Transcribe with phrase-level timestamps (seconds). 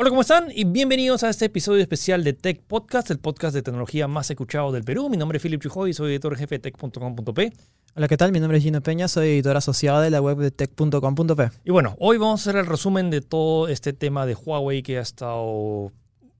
[0.00, 0.52] Hola, ¿cómo están?
[0.54, 4.70] Y bienvenidos a este episodio especial de Tech Podcast, el podcast de tecnología más escuchado
[4.70, 5.10] del Perú.
[5.10, 7.52] Mi nombre es Philip Chujoy y soy editor jefe de tech.com.p.
[7.96, 8.30] Hola, ¿qué tal?
[8.30, 11.50] Mi nombre es Gino Peña, soy editor asociado de la web de tech.com.p.
[11.64, 14.98] Y bueno, hoy vamos a hacer el resumen de todo este tema de Huawei que
[14.98, 15.90] ha estado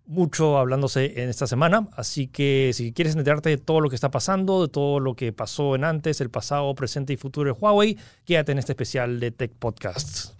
[0.06, 1.88] mucho hablándose en esta semana.
[1.96, 5.32] Así que si quieres enterarte de todo lo que está pasando, de todo lo que
[5.32, 9.32] pasó en antes, el pasado, presente y futuro de Huawei, quédate en este especial de
[9.32, 10.37] Tech Podcasts.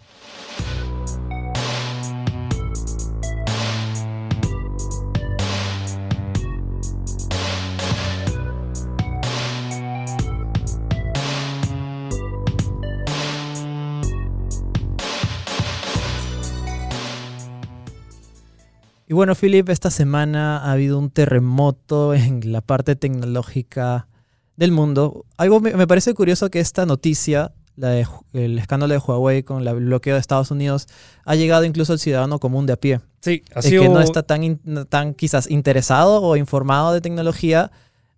[19.09, 24.07] Y bueno, Philip, esta semana ha habido un terremoto en la parte tecnológica
[24.55, 25.25] del mundo.
[25.35, 30.13] Algo me, parece curioso que esta noticia, la el escándalo de Huawei con el bloqueo
[30.13, 30.85] de Estados Unidos,
[31.25, 33.01] ha llegado incluso al ciudadano común de a pie.
[33.21, 37.71] Sí, así que no está tan, tan quizás interesado o informado de tecnología,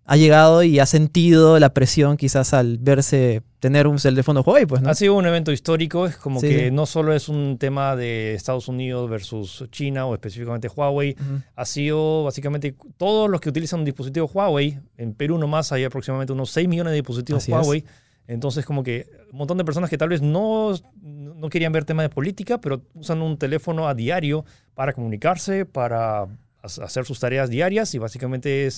[0.04, 4.82] ha llegado y ha sentido la presión quizás al verse tener un teléfono Huawei, pues,
[4.82, 4.90] ¿no?
[4.90, 8.66] Ha sido un evento histórico, es como que no solo es un tema de Estados
[8.66, 11.14] Unidos versus China o específicamente Huawei,
[11.54, 16.32] ha sido básicamente todos los que utilizan un dispositivo Huawei, en Perú nomás hay aproximadamente
[16.32, 17.84] unos 6 millones de dispositivos Huawei,
[18.26, 22.06] entonces como que un montón de personas que tal vez no, no querían ver temas
[22.06, 26.26] de política, pero usan un teléfono a diario para comunicarse, para
[26.64, 28.68] hacer sus tareas diarias y básicamente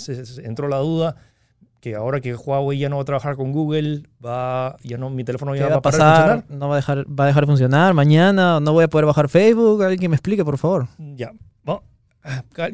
[0.42, 1.16] entró la duda
[1.84, 5.22] que ahora que Huawei ya no va a trabajar con Google, va, ya no, mi
[5.22, 6.58] teléfono ya va, a pasar, funcionar.
[6.58, 9.28] No va a dejar, va a dejar de funcionar mañana, no voy a poder bajar
[9.28, 9.82] Facebook.
[9.82, 10.88] Alguien que me explique, por favor.
[10.98, 11.34] Ya,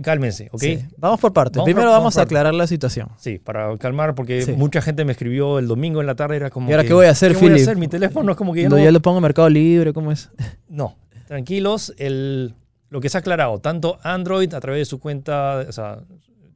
[0.01, 0.63] cálmense, ¿ok?
[0.97, 1.61] Vamos por partes.
[1.65, 3.09] Primero vamos, a aclarar la situación.
[3.17, 6.71] Sí, para calmar, porque mucha gente me escribió el domingo en la tarde, era como.
[6.71, 7.77] ¿Y ahora qué voy a hacer, ¿qué voy a hacer?
[7.79, 8.79] Mi teléfono es como que ya no.
[8.79, 10.31] Ya lo pongo en Mercado Libre, ¿cómo es?
[10.69, 10.95] No,
[11.27, 11.93] tranquilos.
[11.99, 12.55] El,
[12.91, 15.99] lo que se ha aclarado, tanto Android a través de su cuenta, o sea,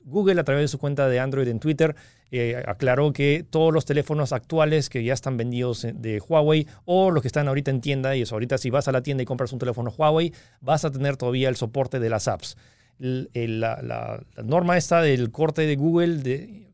[0.04, 1.96] Google a través de su cuenta de Android en Twitter
[2.40, 7.22] eh, aclaró que todos los teléfonos actuales que ya están vendidos de Huawei o los
[7.22, 9.52] que están ahorita en tienda, y eso ahorita si vas a la tienda y compras
[9.52, 12.56] un teléfono Huawei, vas a tener todavía el soporte de las apps.
[12.98, 16.68] la, norma esta del corte de Google de,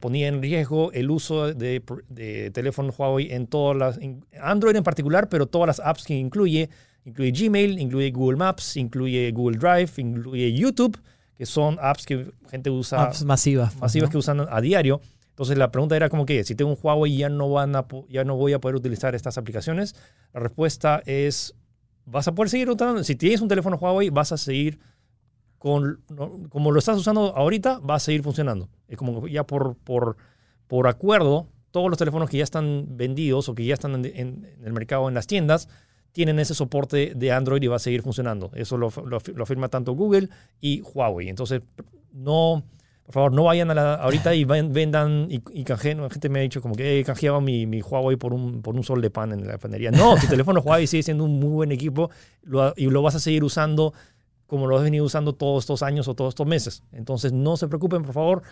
[0.00, 4.00] ponía en riesgo el uso de, de teléfonos Huawei en todas las,
[4.40, 6.68] Android en particular, pero todas las apps que incluye
[7.08, 10.98] Incluye Gmail, incluye Google Maps, incluye Google Drive, incluye YouTube,
[11.38, 13.04] que son apps que gente usa.
[13.04, 13.70] Apps masivas.
[13.70, 15.00] Pues, masivas que usan a diario.
[15.30, 18.24] Entonces la pregunta era como que si tengo un Huawei ya no, van a, ya
[18.24, 19.94] no voy a poder utilizar estas aplicaciones.
[20.34, 21.54] La respuesta es,
[22.04, 23.04] vas a poder seguir usando.
[23.04, 24.80] Si tienes un teléfono Huawei, vas a seguir
[25.58, 26.02] con,
[26.48, 28.68] como lo estás usando ahorita, va a seguir funcionando.
[28.88, 30.16] Es como ya por, por,
[30.66, 34.72] por acuerdo, todos los teléfonos que ya están vendidos o que ya están en el
[34.72, 35.68] mercado en las tiendas,
[36.18, 38.50] tienen ese soporte de Android y va a seguir funcionando.
[38.52, 40.28] Eso lo, lo, afirma tanto Google
[40.60, 41.28] y Huawei.
[41.28, 41.62] Entonces,
[42.12, 42.64] no,
[43.04, 46.10] por favor, no vayan a la, ahorita y vendan y, y canjeen.
[46.10, 48.82] Gente me ha dicho como que he canjeado mi, mi, Huawei por un, por un
[48.82, 49.92] sol de pan en la panería.
[49.92, 52.10] No, tu teléfono Huawei sigue siendo un muy buen equipo
[52.74, 53.94] y lo vas a seguir usando
[54.48, 56.82] como lo has venido usando todos estos años o todos estos meses.
[56.90, 58.42] Entonces, no se preocupen, por favor.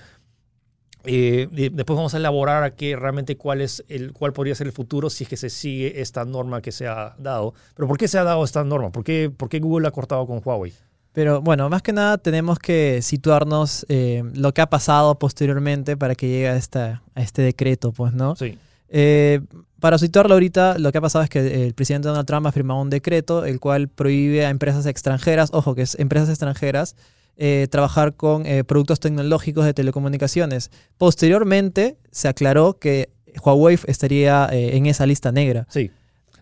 [1.06, 5.08] Eh, después vamos a elaborar aquí realmente cuál, es el, cuál podría ser el futuro
[5.08, 7.54] si es que se sigue esta norma que se ha dado.
[7.74, 8.90] Pero ¿por qué se ha dado esta norma?
[8.90, 10.72] ¿Por qué, por qué Google ha cortado con Huawei?
[11.12, 16.14] Pero bueno, más que nada tenemos que situarnos eh, lo que ha pasado posteriormente para
[16.14, 18.36] que llegue a, esta, a este decreto, pues, ¿no?
[18.36, 18.58] Sí.
[18.88, 19.40] Eh,
[19.80, 22.80] para situarlo ahorita, lo que ha pasado es que el presidente Donald Trump ha firmado
[22.80, 26.96] un decreto el cual prohíbe a empresas extranjeras, ojo que es empresas extranjeras,
[27.36, 30.70] eh, trabajar con eh, productos tecnológicos de telecomunicaciones.
[30.96, 33.10] Posteriormente se aclaró que
[33.44, 35.66] Huawei estaría eh, en esa lista negra.
[35.68, 35.90] Sí.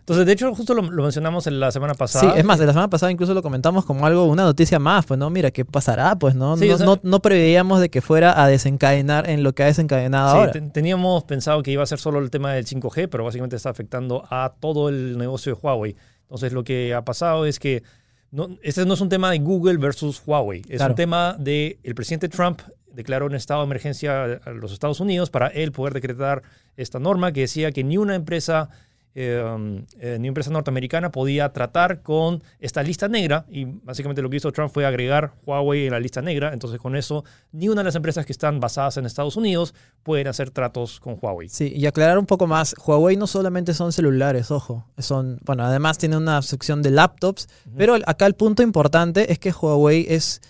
[0.05, 2.31] Entonces, de hecho, justo lo, mencionamos en la semana pasada.
[2.31, 5.03] Sí, es más, en la semana pasada incluso lo comentamos como algo, una noticia más,
[5.05, 6.15] pues no, mira, ¿qué pasará?
[6.15, 10.31] Pues no, no, no, preveíamos de que fuera a desencadenar en lo que ha desencadenado
[10.31, 10.71] sí, ahora.
[10.71, 14.23] teníamos pensado que iba a ser solo el tema del 5G, pero básicamente está afectando
[14.29, 15.95] a todo el negocio de Huawei.
[16.21, 17.81] Entonces, lo que ha pasado es que
[18.61, 22.29] este no es un tema de Google versus Huawei, es un tema de el presidente
[22.29, 22.61] Trump
[22.93, 26.43] declaró un estado de emergencia a los Estados Unidos para él poder decretar
[26.77, 28.69] esta norma que decía que ni una empresa
[29.17, 34.35] eh, eh, ni empresa norteamericana podía tratar con esta lista negra y básicamente lo que
[34.35, 36.51] hizo Trump fue agregar Huawei en la lista negra.
[36.51, 37.23] Entonces con eso
[37.53, 39.73] ni una de las empresas que están basadas en Estados Unidos
[40.03, 41.47] pueden hacer tratos con Huawei.
[41.47, 45.97] Sí, y aclarar un poco más, Huawei no solamente son celulares, ojo, son, bueno, además
[45.97, 47.47] tiene una sección de laptops,
[47.77, 50.41] pero acá el punto importante es que Huawei es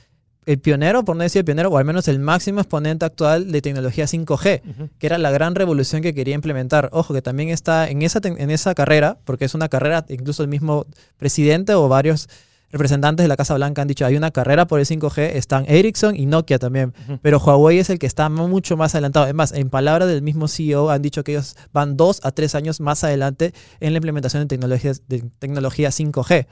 [0.46, 3.62] el pionero, por no decir el pionero, o al menos el máximo exponente actual de
[3.62, 6.90] tecnología 5G, que era la gran revolución que quería implementar.
[6.92, 10.50] Ojo, que también está en esa, en esa carrera, porque es una carrera, incluso el
[10.50, 10.86] mismo
[11.18, 12.30] presidente o varios
[12.72, 16.16] representantes de la Casa Blanca han dicho hay una carrera por el 5G, están Ericsson
[16.16, 19.24] y Nokia también, pero Huawei es el que está mucho más adelantado.
[19.24, 22.82] Además, en palabras del mismo CEO han dicho que ellos van dos a tres años
[22.82, 26.48] más adelante en la implementación de tecnologías de tecnología 5G.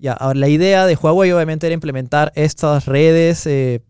[0.00, 3.82] Ya, ahora la idea de Huawei obviamente era implementar estas redes, eh,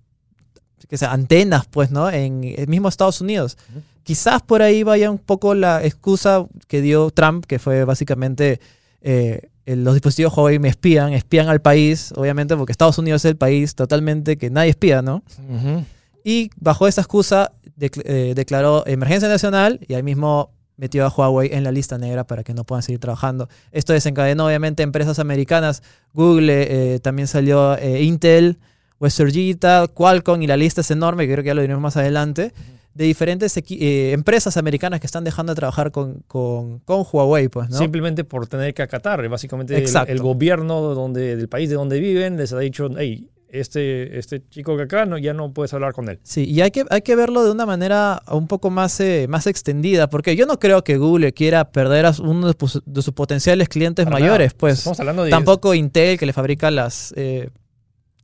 [0.89, 2.11] que sea, antenas, pues, ¿no?
[2.11, 3.57] En el mismo Estados Unidos.
[4.03, 8.61] Quizás por ahí vaya un poco la excusa que dio Trump, que fue básicamente
[9.03, 13.37] eh, los dispositivos Huawei me espían, espían al país, obviamente, porque Estados Unidos es el
[13.37, 15.23] país totalmente que nadie espía, ¿no?
[15.49, 15.85] Ujú.
[16.25, 21.63] Y bajo esa excusa eh, declaró emergencia nacional y ahí mismo metió a Huawei en
[21.63, 23.49] la lista negra para que no puedan seguir trabajando.
[23.71, 25.83] Esto desencadenó obviamente empresas americanas,
[26.15, 28.59] Google, eh, también salió eh, Intel,
[28.99, 31.99] Western Digital, Qualcomm y la lista es enorme, que creo que ya lo diremos más
[31.99, 32.53] adelante,
[32.95, 37.69] de diferentes eh, empresas americanas que están dejando de trabajar con, con, con Huawei, pues,
[37.69, 37.77] ¿no?
[37.77, 39.29] Simplemente por tener que acatar.
[39.29, 44.19] Básicamente el, el gobierno donde, del país de donde viven les ha dicho, hey, este,
[44.19, 46.19] este chico que acá no, ya no puedes hablar con él.
[46.23, 49.47] Sí, y hay que, hay que verlo de una manera un poco más, eh, más
[49.47, 53.15] extendida, porque yo no creo que Google quiera perder a uno de, sus- de sus
[53.15, 54.59] potenciales clientes Para mayores, nada.
[54.59, 54.79] pues.
[54.79, 55.31] Estamos hablando de...
[55.31, 57.13] Tampoco Intel, que le fabrica las.
[57.17, 57.51] eh,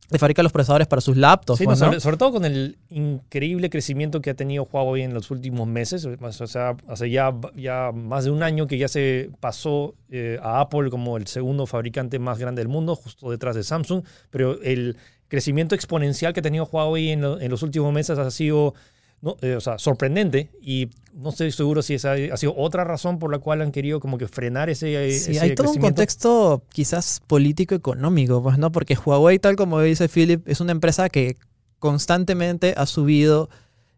[0.08, 1.58] le fabrica los procesadores para sus laptops.
[1.58, 1.86] Sí, pues, ¿no?
[1.86, 6.06] sobre, sobre todo con el increíble crecimiento que ha tenido Huawei en los últimos meses.
[6.06, 10.60] O sea, hace ya, ya más de un año que ya se pasó eh, a
[10.60, 14.04] Apple como el segundo fabricante más grande del mundo, justo detrás de Samsung.
[14.30, 14.96] Pero el
[15.28, 18.74] crecimiento exponencial que ha tenido Huawei en, lo- en los últimos meses ha sido
[19.22, 20.50] no, eh, o sea, sorprendente.
[20.60, 23.98] Y no estoy seguro si esa ha sido otra razón por la cual han querido
[23.98, 28.70] como que frenar ese, Sí, ese hay todo un contexto quizás político-económico, pues, ¿no?
[28.72, 31.36] Porque Huawei, tal como dice Philip, es una empresa que
[31.78, 33.48] constantemente ha subido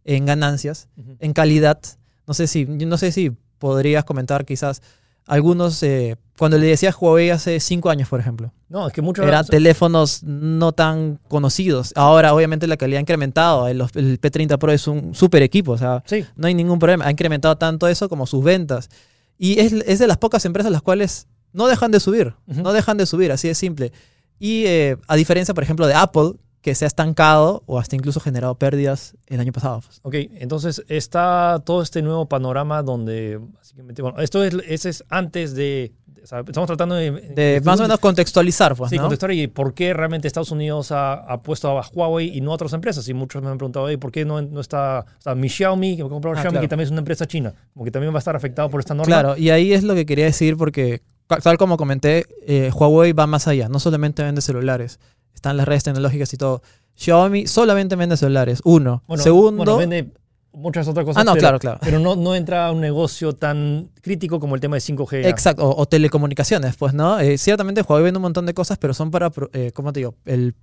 [0.05, 0.89] en ganancias,
[1.19, 1.81] en calidad.
[2.27, 4.83] No sé si, no sé si podrías comentar quizás
[5.29, 5.83] algunos.
[5.83, 8.53] eh, cuando le decías Huawei hace cinco años, por ejemplo.
[8.69, 9.27] No, es que muchos...
[9.27, 11.93] Eran teléfonos no tan conocidos.
[11.97, 13.67] Ahora, obviamente, la calidad ha incrementado.
[13.67, 15.73] El, el P30 Pro es un super equipo.
[15.73, 17.07] O sea, Sí, no hay ningún problema.
[17.07, 18.89] Ha incrementado tanto eso como sus ventas.
[19.37, 22.35] Y es, es de las pocas empresas las cuales no dejan de subir.
[22.47, 23.93] No dejan de subir, así de simple.
[24.39, 28.20] Y eh, a diferencia, por ejemplo, de Apple, que se ha estancado o hasta incluso
[28.20, 29.81] generado pérdidas el año pasado.
[30.02, 35.55] Ok, entonces está todo este nuevo panorama donde básicamente, bueno, esto es, ese es antes
[35.55, 37.12] de, o sea, estamos tratando de...
[37.12, 39.02] De más o menos contextualizar, pues, Sí, ¿no?
[39.02, 42.55] contestar y por qué realmente Estados Unidos ha, ha puesto a Huawei y no a
[42.55, 43.08] otras empresas.
[43.08, 45.96] Y muchos me han preguntado, "Ey, ¿por qué no, no está, o sea, mi Xiaomi,
[45.96, 46.62] que me compró Ah, Xiaomi, claro.
[46.62, 48.94] que también es una empresa china, como que también va a estar afectado por esta
[48.94, 49.06] norma?
[49.06, 51.02] Claro, y ahí es lo que quería decir porque,
[51.43, 53.69] tal como comenté, eh, Huawei va más allá.
[53.69, 54.99] No solamente vende celulares,
[55.38, 56.62] están las redes tecnológicas y todo.
[56.96, 59.05] Xiaomi solamente vende celulares, uno.
[59.06, 59.64] Bueno, Segundo...
[59.64, 60.12] bueno, vende
[60.52, 61.20] muchas otras cosas.
[61.20, 61.79] ah, no, pero, claro, claro.
[61.81, 65.26] Pero no, no entra a un negocio tan crítico como el tema de 5G.
[65.26, 67.20] Exacto, o, o telecomunicaciones, pues, ¿no?
[67.20, 70.17] Eh, ciertamente Huawei vende un montón de cosas, pero son para, eh, ¿cómo te digo?
[70.25, 70.55] El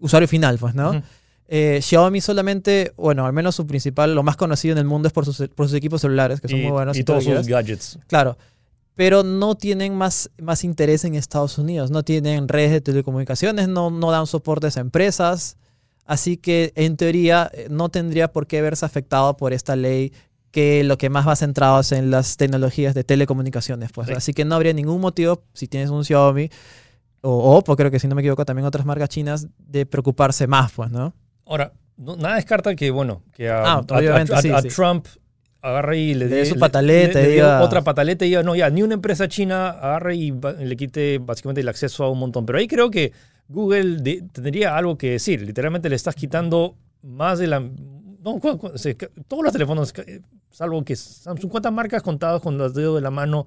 [0.00, 1.00] usuario final, pues, ¿no?
[1.48, 5.12] Eh, Xiaomi solamente, bueno, al menos su principal, lo más conocido en el mundo es
[5.12, 6.96] por sus, por sus equipos celulares, que son y, muy buenos.
[6.96, 7.98] y y todo todos sus gadgets.
[8.08, 8.36] Claro.
[8.96, 13.90] Pero no tienen más, más interés en Estados Unidos, no tienen redes de telecomunicaciones, no,
[13.90, 15.56] no dan soportes a empresas.
[16.06, 20.12] Así que en teoría eh, no tendría por qué verse afectado por esta ley
[20.50, 23.92] que lo que más va centrado es en las tecnologías de telecomunicaciones.
[23.92, 24.08] Pues.
[24.08, 24.14] Sí.
[24.14, 26.48] Así que no habría ningún motivo, si tienes un Xiaomi
[27.20, 30.72] o Oppo, creo que si no me equivoco, también otras marcas chinas, de preocuparse más,
[30.72, 31.12] pues, ¿no?
[31.44, 34.68] Ahora, no- nada descarta que, bueno, que a, Ah, a- obviamente, a- sí, a sí.
[34.68, 35.06] Trump
[35.68, 38.70] agarre y le dé su le- pataleta le- diga- otra pataleta y diga, no, ya,
[38.70, 42.46] ni una empresa china agarre y le quite básicamente el acceso a un montón.
[42.46, 43.12] Pero ahí creo que
[43.48, 45.42] Google de- tendría algo que decir.
[45.42, 47.60] Literalmente le estás quitando más de la...
[47.60, 48.40] No,
[49.28, 49.94] todos los teléfonos,
[50.50, 53.46] salvo que Samsung, ¿cuántas marcas contadas con los dedos de la mano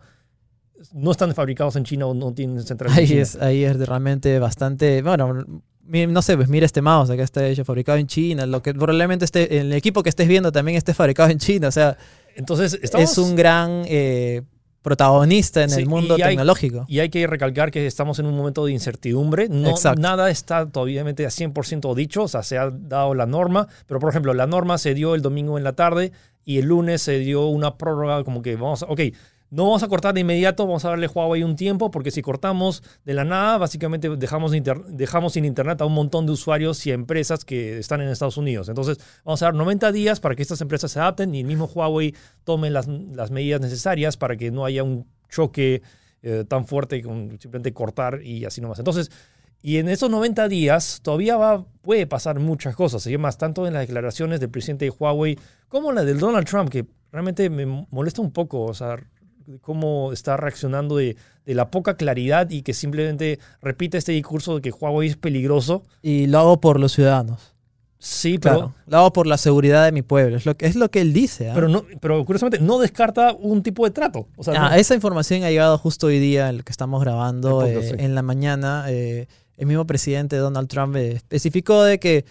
[0.94, 4.40] no están fabricados en China o no tienen central en Ahí es, ahí es realmente
[4.40, 8.62] bastante, bueno, no sé, pues mira este mouse, acá está hecho fabricado en China, lo
[8.62, 11.98] que probablemente esté, el equipo que estés viendo también esté fabricado en China, o sea,
[12.36, 13.12] Entonces, estamos...
[13.12, 14.44] es un gran eh,
[14.82, 16.86] protagonista en Sí, el mundo y hay- tecnológico.
[16.88, 19.50] Y hay que recalcar que estamos en un momento de incertidumbre.
[19.50, 20.02] No, Exacto.
[20.02, 24.10] nada está todavía a 100% dicho, o sea, se ha dado la norma, pero por
[24.10, 26.12] ejemplo, la norma se dio el domingo en la tarde
[26.46, 29.02] y el lunes se dio una prórroga como que vamos a, ok,
[29.52, 32.84] no vamos a cortar de inmediato, vamos a darle Huawei un tiempo, porque si cortamos
[33.04, 34.52] de la nada, básicamente dejamos,
[34.90, 38.70] dejamos sin internet a un montón de usuarios y empresas que están en Estados Unidos.
[38.70, 41.66] Entonces, vamos a dar 90 días para que estas empresas se adapten y el mismo
[41.66, 42.14] Huawei
[42.44, 45.82] tome las, las medidas necesarias para que no haya un choque
[46.22, 48.80] eh, tan fuerte con simplemente cortar y así nomás.
[48.80, 49.10] Entonces,
[49.62, 53.06] y en esos 90 días todavía va, puede pasar muchas cosas.
[53.08, 55.38] Y más tanto en las declaraciones del presidente de Huawei
[55.68, 58.64] como la del Donald Trump, que realmente me molesta un poco.
[58.64, 58.98] O sea,
[59.50, 61.16] de cómo está reaccionando de,
[61.46, 65.84] de la poca claridad y que simplemente repite este discurso de que Huawei es peligroso.
[66.04, 67.56] Y lo hago por los ciudadanos.
[67.98, 68.76] Sí, pero, Claro.
[68.88, 70.38] Lo hago por la seguridad de mi pueblo.
[70.38, 71.50] Es lo que, es lo que él dice.
[71.50, 71.54] ¿ah?
[71.56, 74.28] pero, no, pero curiosamente no descarta un tipo de trato.
[74.38, 77.66] O sea, Ah, no- esa información ha llegado justo hoy día, el que estamos grabando
[77.66, 77.96] eh, sí.
[77.98, 78.86] en la mañana.
[78.88, 79.28] eh,
[79.58, 82.24] el mismo presidente Donald Trump eh, especificó de que,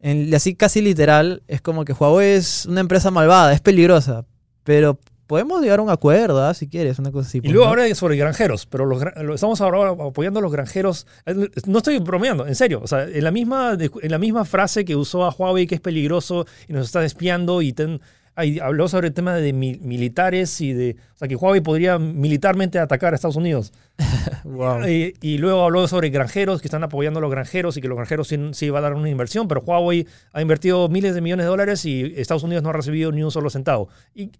[0.00, 4.24] en- así casi literal, es como que Huawei es una empresa malvada, es peligrosa,
[4.64, 4.98] pero
[5.30, 6.52] podemos llegar a un acuerdo, ¿ah?
[6.54, 7.38] si quieres, una cosa así.
[7.38, 11.06] Y pues, luego ahora sobre granjeros, pero los, lo- estamos ahora apoyando a los granjeros.
[11.24, 12.80] Eh, No estoy bromeando, en serio.
[12.82, 15.80] O sea, en la misma, en la misma frase que usó a Huawei que es
[15.80, 18.00] peligroso y nos está espiando y ten-
[18.36, 22.78] habló sobre el tema de mi- militares y de, o sea, que Huawei podría militarmente
[22.78, 23.72] atacar a Estados Unidos.
[24.42, 24.88] Wow.
[24.88, 27.96] Y, y luego habló sobre granjeros que están apoyando a los granjeros y que los
[27.96, 31.44] granjeros sí, sí va a dar una inversión, pero Huawei ha invertido miles de millones
[31.44, 33.88] de dólares y Estados Unidos no ha recibido ni un solo centavo.
[34.14, 34.30] ¿Y,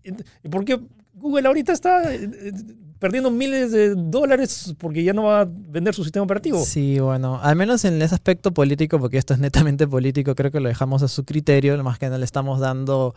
[0.43, 0.81] y por qué
[1.15, 2.53] Google ahorita está eh, eh,
[2.99, 6.65] perdiendo miles de dólares porque ya no va a vender su sistema operativo?
[6.65, 10.61] Sí, bueno, al menos en ese aspecto político, porque esto es netamente político, creo que
[10.61, 13.15] lo dejamos a su criterio, lo más que no le estamos dando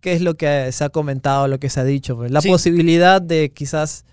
[0.00, 2.16] qué es lo que se ha comentado, lo que se ha dicho.
[2.16, 2.48] pues, la Sí.
[2.48, 4.04] posibilidad de quizás,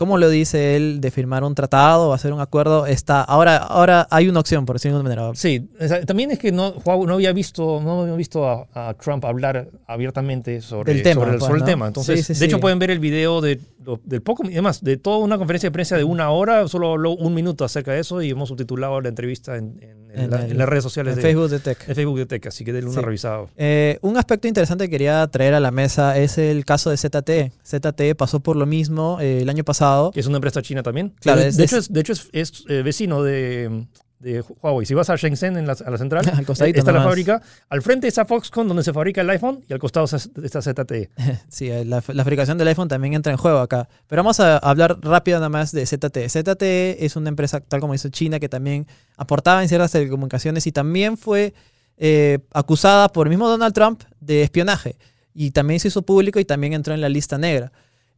[0.00, 3.20] como lo dice él, de firmar un tratado o hacer un acuerdo, está.
[3.20, 5.30] Ahora, ahora hay una opción, por decirlo de manera.
[5.34, 5.68] Sí,
[6.06, 10.62] también es que no, no había visto, no había visto a, a Trump hablar abiertamente
[10.62, 11.86] sobre, Del tema, sobre, el- pues, sobre el tema.
[11.88, 12.44] Entonces, Sí, sí, de sí.
[12.46, 13.60] hecho, pueden ver el video de,
[14.04, 17.34] del poco, además, de toda una conferencia de prensa de una hora, solo habló un
[17.34, 20.50] minuto acerca de eso y hemos subtitulado la entrevista en, en- en En la- el-
[20.52, 21.88] en las redes sociales En de Facebook de Tech.
[21.88, 23.44] en Facebook de Tech, así que denle una revisada.
[23.56, 27.52] Eh, un aspecto interesante que quería traer a la mesa es el caso de ZTE.
[27.64, 29.89] ZTE pasó por lo mismo eh, el año pasado.
[30.12, 31.14] Que es una empresa china también.
[31.20, 33.86] Claro, de, es- de es- hecho, es, de hecho es, es, eh, vecino de,
[34.18, 34.84] de Huawei.
[34.86, 37.40] Si vas a Shenzhen, en la, a la central, Al costadito está la fábrica.
[37.68, 41.10] Al frente está Foxconn, donde se fabrica el iPhone, y al costado está ZTE.
[41.48, 43.88] Sí, eh, la, la fabricación del iPhone también entra en juego acá.
[44.06, 46.28] Pero vamos a hablar rápido nada más de ZTE.
[46.28, 50.72] ZTE es una empresa, tal como dice China, que también aportaba en ciertas telecomunicaciones y
[50.72, 51.54] también fue
[52.02, 54.96] eh, acusada por el mismo Donald Trump de espionaje.
[55.32, 57.72] Y también se hizo público y también entró en la lista negra.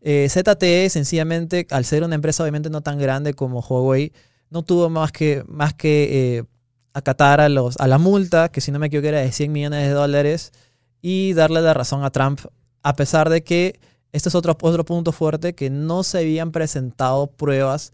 [0.04, 4.12] Eh, ZTE, sencillamente, al ser una empresa obviamente no tan grande como Huawei,
[4.50, 6.44] no tuvo más que, más que eh,
[6.92, 9.86] acatar a, los, a la multa, que si no me equivoco era de 100 millones
[9.86, 10.52] de dólares,
[11.00, 12.40] y darle la razón a Trump,
[12.82, 13.78] a pesar de que
[14.12, 17.92] este es otro, otro punto fuerte, que no se habían presentado pruebas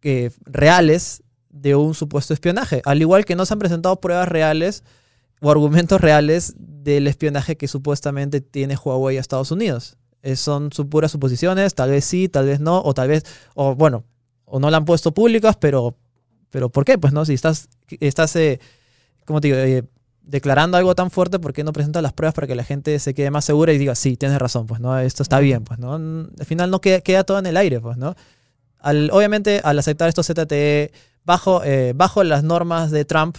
[0.00, 4.82] que, reales de un supuesto espionaje, al igual que no se han presentado pruebas reales
[5.40, 9.96] o argumentos reales del espionaje que supuestamente tiene Huawei a Estados Unidos.
[10.22, 13.22] Eh, son puras suposiciones, tal vez sí, tal vez no, o tal vez,
[13.54, 14.04] o bueno,
[14.44, 15.96] o no la han puesto públicas, pero,
[16.50, 16.98] pero ¿por qué?
[16.98, 17.68] Pues no, si estás,
[18.00, 18.58] estás eh,
[19.24, 19.84] como te digo, eh,
[20.22, 23.14] declarando algo tan fuerte, ¿por qué no presentas las pruebas para que la gente se
[23.14, 25.94] quede más segura y diga, sí, tienes razón, pues no, esto está bien, pues no,
[25.94, 28.14] al final no queda, queda todo en el aire, pues no.
[28.80, 30.92] Al, obviamente, al aceptar estos ZTE
[31.24, 33.36] bajo, eh, bajo las normas de Trump,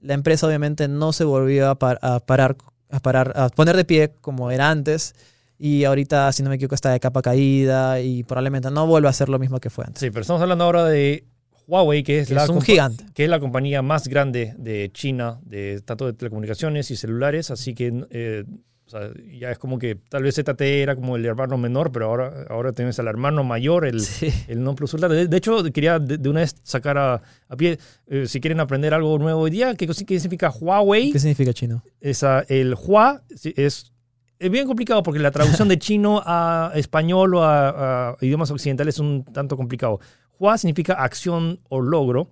[0.00, 2.56] la empresa obviamente no se volvió a, par- a parar,
[2.90, 5.14] a parar, a poner de pie como era antes.
[5.62, 9.12] Y ahorita, si no me equivoco, está de capa caída y probablemente no vuelva a
[9.12, 10.00] ser lo mismo que fue antes.
[10.00, 11.24] Sí, pero estamos hablando ahora de
[11.66, 13.04] Huawei, que es, Que la es un gigante.
[13.12, 17.74] que es la compañía más grande de China, de tanto de telecomunicaciones y celulares, así
[17.74, 18.44] que eh,
[18.86, 22.06] o sea, ya es como que tal vez ZTE era como el hermano menor, pero
[22.06, 24.32] ahora, ahora tienes al hermano mayor, el, Sí.
[24.48, 25.08] el non plus ultra.
[25.10, 28.58] De, de hecho, quería de, de una vez sacar a, a pie, eh, si quieren
[28.58, 31.12] aprender algo nuevo hoy día, ¿qué, qué significa Huawei?
[31.12, 31.84] ¿Qué significa chino?
[32.00, 33.22] Esa, el Hua
[33.54, 33.92] es,
[34.40, 38.96] es bien complicado porque la traducción de chino a español o a, a idiomas occidentales
[38.96, 40.00] es un tanto complicado.
[40.38, 42.30] Hua significa acción o logro.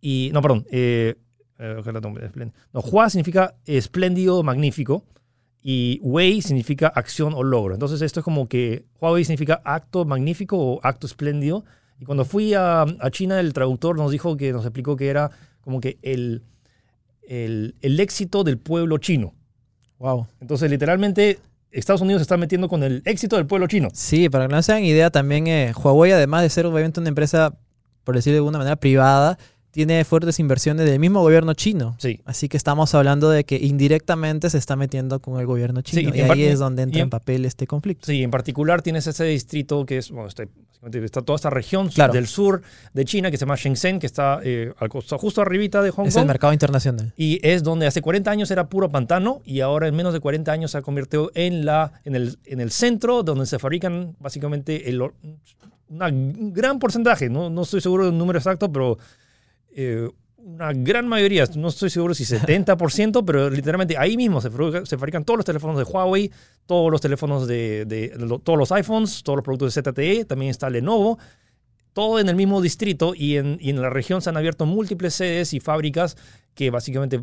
[0.00, 0.66] Y, no, perdón.
[0.70, 1.14] Eh,
[1.58, 1.82] eh,
[2.72, 5.04] no, Hua significa espléndido, magnífico.
[5.60, 7.74] Y Wei significa acción o logro.
[7.74, 11.64] Entonces, esto es como que Huawei significa acto magnífico o acto espléndido.
[11.98, 15.30] Y cuando fui a, a China, el traductor nos dijo que nos explicó que era
[15.62, 16.42] como que el,
[17.22, 19.32] el, el éxito del pueblo chino.
[19.98, 20.26] Wow.
[20.40, 21.38] Entonces, literalmente,
[21.70, 23.88] Estados Unidos se está metiendo con el éxito del pueblo chino.
[23.92, 27.08] Sí, para que no se hagan idea, también eh, Huawei, además de ser obviamente una
[27.08, 27.54] empresa,
[28.04, 29.38] por decirlo de alguna manera, privada,
[29.74, 31.96] tiene fuertes inversiones del mismo gobierno chino.
[31.98, 32.20] Sí.
[32.24, 36.12] Así que estamos hablando de que indirectamente se está metiendo con el gobierno chino.
[36.12, 38.06] Sí, y en ahí es donde entra y en- en papel este conflicto.
[38.06, 40.48] Sí, en particular tienes ese distrito que es, bueno, este-
[41.02, 42.12] está toda esta región Claro.
[42.12, 42.62] del sur
[42.92, 46.06] de China que se llama Shenzhen, que está eh, al costo- justo arribita de Hong
[46.06, 46.28] Es el Kong.
[46.28, 47.12] mercado internacional.
[47.16, 50.52] Y es donde hace 40 años era puro pantano y ahora en menos de 40
[50.52, 54.88] años se ha convertido en, la, en, el, en el centro donde se fabrican básicamente
[54.88, 55.00] el,
[55.88, 58.98] una- un gran porcentaje, no, no estoy seguro del número exacto, pero
[59.74, 64.84] eh, una gran mayoría, no estoy seguro si 70%, pero literalmente ahí mismo se, fabrica-
[64.84, 66.30] se fabrican todos los teléfonos de Huawei,
[66.66, 68.12] todos los teléfonos de,
[68.44, 71.18] todos los iPhones, todos los productos de ZTE, también está Lenovo,
[71.94, 75.60] todo en el mismo distrito y en, la región se han abierto múltiples sedes y
[75.60, 76.16] fábricas
[76.54, 77.20] que básicamente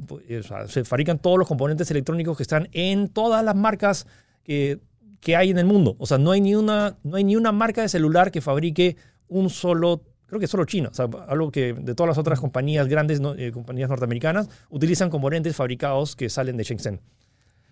[0.48, 4.08] sea, se fabrican todos los componentes electrónicos que están en todas las marcas
[4.44, 4.80] que,
[5.20, 5.96] que hay en el mundo.
[6.00, 8.98] O sea, no hay, ni una, no hay ni una marca de celular que fabrique
[9.28, 12.88] un solo, creo que solo China, o sea, algo que de todas las otras compañías
[12.88, 17.02] grandes, no- eh, compañías norteamericanas, utilizan componentes fabricados que salen de Shenzhen.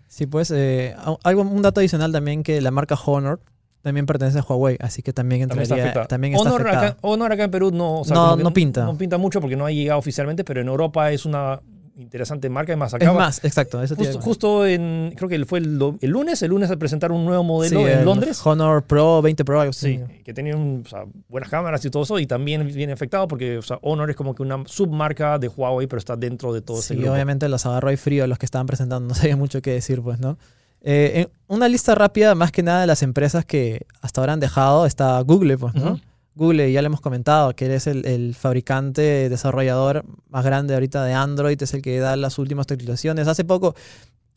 [0.09, 3.39] Sí, pues eh, algo, un dato adicional también que la marca Honor
[3.81, 7.31] también pertenece a Huawei, así que también También está entraría, también está Honor, acá, Honor
[7.31, 8.83] acá en Perú no, o sea, No- no pinta.
[8.83, 11.61] No pinta mucho porque no ha llegado oficialmente, pero en Europa es una
[11.99, 12.71] interesante marca.
[12.73, 16.71] Además, acá Es más, exacto, eso Justo, en, creo que fue el, lunes, el lunes
[16.77, 18.41] presentaron un nuevo modelo Sí, en Londres.
[18.45, 19.97] Honor Pro 20 Pro, algo así.
[19.97, 23.57] Sí, que tenía o sea, buenas cámaras y todo eso, y también viene afectado porque
[23.57, 26.79] o sea, Honor es como que una submarca de Huawei, pero está dentro de todo
[26.79, 27.13] ese Sí, grupo.
[27.13, 30.19] obviamente los agarró ahí frío los que estaban presentando, no sabía mucho qué decir, pues,
[30.19, 30.37] ¿no?
[30.81, 34.39] Eh, en una lista rápida, más que nada de las empresas que hasta ahora han
[34.39, 35.99] dejado, está Google, pues, ¿no?
[36.39, 41.13] Google, ya le hemos comentado, que es el, el fabricante desarrollador más grande ahorita de
[41.13, 43.27] Android, es el que da las últimas actualizaciones.
[43.27, 43.75] Hace poco,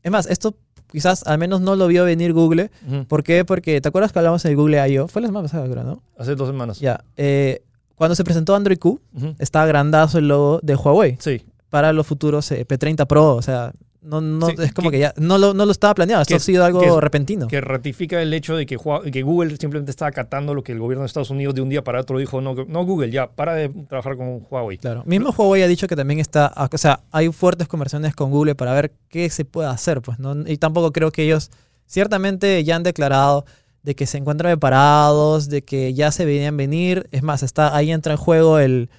[0.02, 0.54] es más, esto
[0.90, 2.70] quizás al menos no lo vio venir Google.
[2.86, 3.06] Ujú.
[3.06, 3.44] ¿Por qué?
[3.46, 5.08] Porque, ¿te acuerdas que hablamos del Google I.O.?
[5.08, 6.02] Fue la semana pasada, creo, ¿no?
[6.18, 6.80] Hace dos semanas.
[6.80, 7.02] Ya.
[7.16, 7.62] eh,
[7.94, 9.00] cuando se presentó Android Q,
[9.38, 11.40] estaba grandazo el logo de Huawei Sí,
[11.70, 13.36] para los futuros eh, P30 Pro.
[13.36, 15.94] O sea, no, no, Sí, es como que- que, ya no lo, no lo estaba
[15.94, 16.22] planeado.
[16.22, 17.46] Esto que- ha sido algo que repentino.
[17.48, 18.76] que ratifica el hecho de que,
[19.12, 21.82] que Google simplemente está acatando lo que el gobierno de Estados Unidos de un día
[21.84, 24.78] para otro dijo, no, no Google, ya, para de trabajar con Huawei.
[24.78, 25.02] Claro.
[25.06, 28.72] Mismo Huawei ha dicho que también está, o sea, hay fuertes conversaciones con Google para
[28.74, 30.34] ver qué se puede hacer, pues, ¿no?
[30.46, 31.50] Y tampoco creo que ellos,
[31.86, 33.44] ciertamente ya han declarado
[33.82, 37.08] de que se encuentran preparados, de que ya se venían venir.
[37.12, 38.90] Es más, está ahí entra en juego el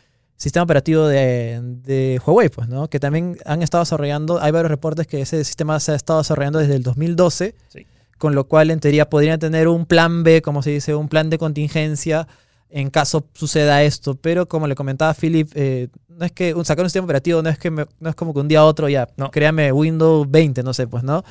[0.44, 2.90] sistema operativo de, de Huawei, pues, ¿no?
[2.90, 6.60] Que también han estado desarrollando, hay varios reportes que ese sistema se ha estado desarrollando
[6.60, 7.86] desde el 2012, Sí.
[8.18, 11.30] con lo cual en teoría podrían tener un plan B, como se dice, un plan
[11.30, 12.28] de contingencia
[12.70, 14.16] en caso suceda esto.
[14.16, 17.58] Pero como le comentaba Philip, eh, no es que sacar un sistema operativo no es
[17.60, 19.30] que me- no es como que un día a otro ya, No.
[19.32, 21.24] créame Windows 20, no sé, pues, ¿no?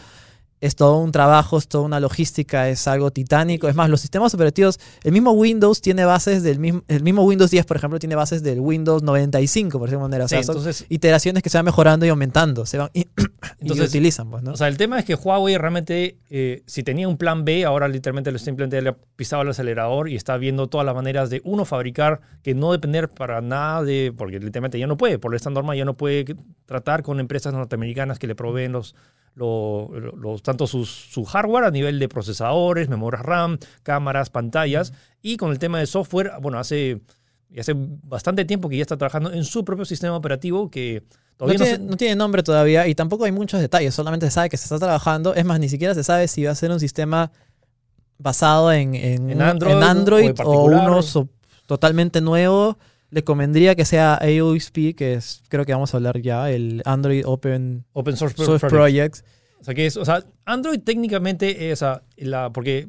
[0.62, 3.68] Es todo un trabajo, es toda una logística, es algo titánico.
[3.68, 7.50] Es más, los sistemas operativos, el mismo Windows tiene bases del mismo, el mismo Windows
[7.50, 10.26] 10, por ejemplo, tiene bases del Windows 95, por decirlo de manera.
[10.26, 13.06] O sea, son entonces, iteraciones que se van mejorando y aumentando, se van y, y
[13.58, 14.52] Entonces, utilizan, pues, ¿no?
[14.52, 17.88] O sea, el tema es que Huawei realmente, eh, si tenía un plan B, ahora
[17.88, 21.42] literalmente le simplemente le ha pisado el acelerador y está viendo todas las maneras de,
[21.44, 25.50] uno, fabricar, que no depender para nada de, porque literalmente ya no puede, por esta
[25.50, 28.94] norma ya no puede tratar con empresas norteamericanas que le proveen los,
[29.34, 34.92] lo- tanto su hardware a nivel de procesadores, memorias RAM, cámaras, pantallas,
[35.22, 37.00] y con el tema de software, bueno, hace,
[37.58, 41.02] hace bastante tiempo que ya está trabajando en su propio sistema operativo que
[41.38, 44.26] No todavía no, tiene, se- no tiene nombre todavía y tampoco hay muchos detalles, solamente
[44.26, 45.34] se sabe que se está trabajando.
[45.34, 47.30] Es más, ni siquiera se sabe si va a ser un sistema
[48.18, 50.34] basado en, en, Android en o Android
[50.82, 51.28] uno so-
[51.66, 52.78] totalmente nuevo.
[53.12, 57.22] Le convendría que sea AOSP, que es, creo que vamos a hablar ya, el Android
[57.26, 58.72] Open Open Source, Source Project.
[59.20, 59.24] Projects.
[59.60, 62.88] O sea, que es, o sea, Android técnicamente es ah, la, porque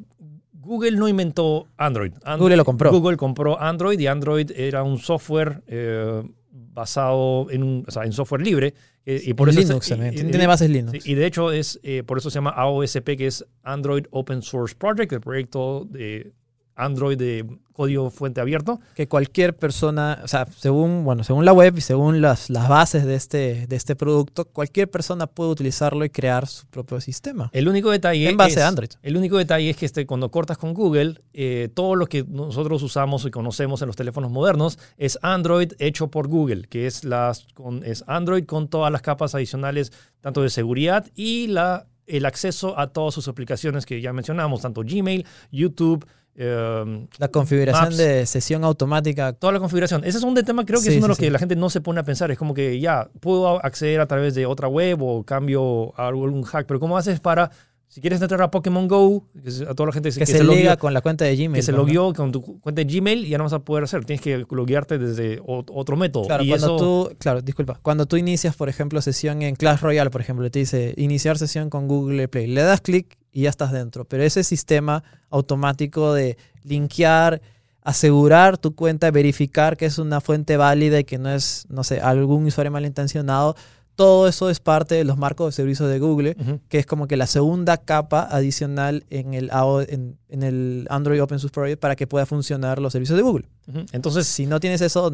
[0.54, 2.12] Google no inventó Android.
[2.24, 2.90] And- Google lo compró.
[2.90, 8.12] Google compró Android y Android era un software eh, basado en, un, o sea, en
[8.12, 8.72] software libre.
[9.04, 11.06] eh, y por En eso es- Linux y- también, y- tiene bases Linux.
[11.06, 14.74] y de hecho es eh, por eso se llama AOSP, que es Android Open Source
[14.74, 16.32] Project, el proyecto de
[16.76, 18.80] Android de código fuente abierto.
[18.94, 23.04] que cualquier persona, o sea, según, bueno, según la web y según las, las bases
[23.04, 27.50] de este, de este producto, cualquier persona puede utilizarlo y crear su propio sistema.
[27.52, 28.90] El único detalle En base es, a Android.
[29.02, 32.82] El único detalle es que este, cuando cortas con Google, eh, todo lo que nosotros
[32.82, 37.46] usamos y conocemos en los teléfonos modernos es Android hecho por Google, que es, las,
[37.54, 42.78] con, es Android con todas las capas adicionales, tanto de seguridad y la, el acceso
[42.78, 47.96] a todas sus aplicaciones que ya mencionamos, tanto Gmail, YouTube, eh, La configuración Maps.
[47.96, 49.32] de sesión automática.
[49.32, 50.04] toda la configuración.
[50.04, 51.30] Ese es un de- tema, creo que Sí, es uno de sí, los que sí.
[51.30, 52.30] la gente no se pone a pensar.
[52.30, 56.42] Es como que ya, puedo acceder a través de otra web o cambio a algún
[56.42, 57.50] hack, pero ¿cómo haces para,
[57.94, 60.76] si quieres entrar a Pokémon Go, que a toda la gente que, se, logueó- liga
[60.76, 61.52] con la cuenta de Gmail.
[61.54, 61.78] que se ¿no?
[61.78, 64.04] logueó con tu cu- cuenta de Gmail, ya no vas a poder hacer.
[64.04, 66.26] Tienes que loguearte desde ot- otro método.
[66.26, 66.76] Claro, y cuando eso,
[67.10, 70.58] tú, claro, disculpa, cuando tú inicias, por ejemplo, sesión en Clash Royale, por ejemplo, te
[70.58, 74.42] dice iniciar sesión con Google Play, le das clic y ya estás dentro, pero ese
[74.42, 77.40] sistema automático de linkear,
[77.82, 82.00] asegurar tu cuenta, verificar que es una fuente válida y que no es, no sé,
[82.00, 83.54] algún usuario malintencionado,
[83.96, 86.36] todo eso es parte de los marcos de servicio de Google,
[86.68, 89.50] que es como que la segunda capa adicional en el,
[89.88, 93.46] en, en el Android Open Source Project para que pueda funcionar los servicios de Google.
[93.92, 95.12] Entonces, Si no tienes eso,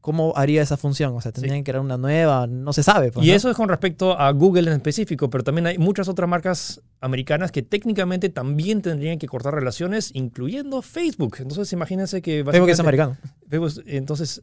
[0.00, 1.14] ¿cómo haría esa función?
[1.14, 3.12] O sea, tendrían que crear una nueva, no se sabe.
[3.12, 3.36] pues, y ¿no?
[3.36, 7.52] eso es con respecto a Google en específico, pero también hay muchas otras marcas americanas
[7.52, 11.36] que técnicamente también tendrían que cortar relaciones, incluyendo Facebook.
[11.38, 13.16] Entonces, imagínense que Facebook es americano.
[13.48, 14.42] Facebook, entonces,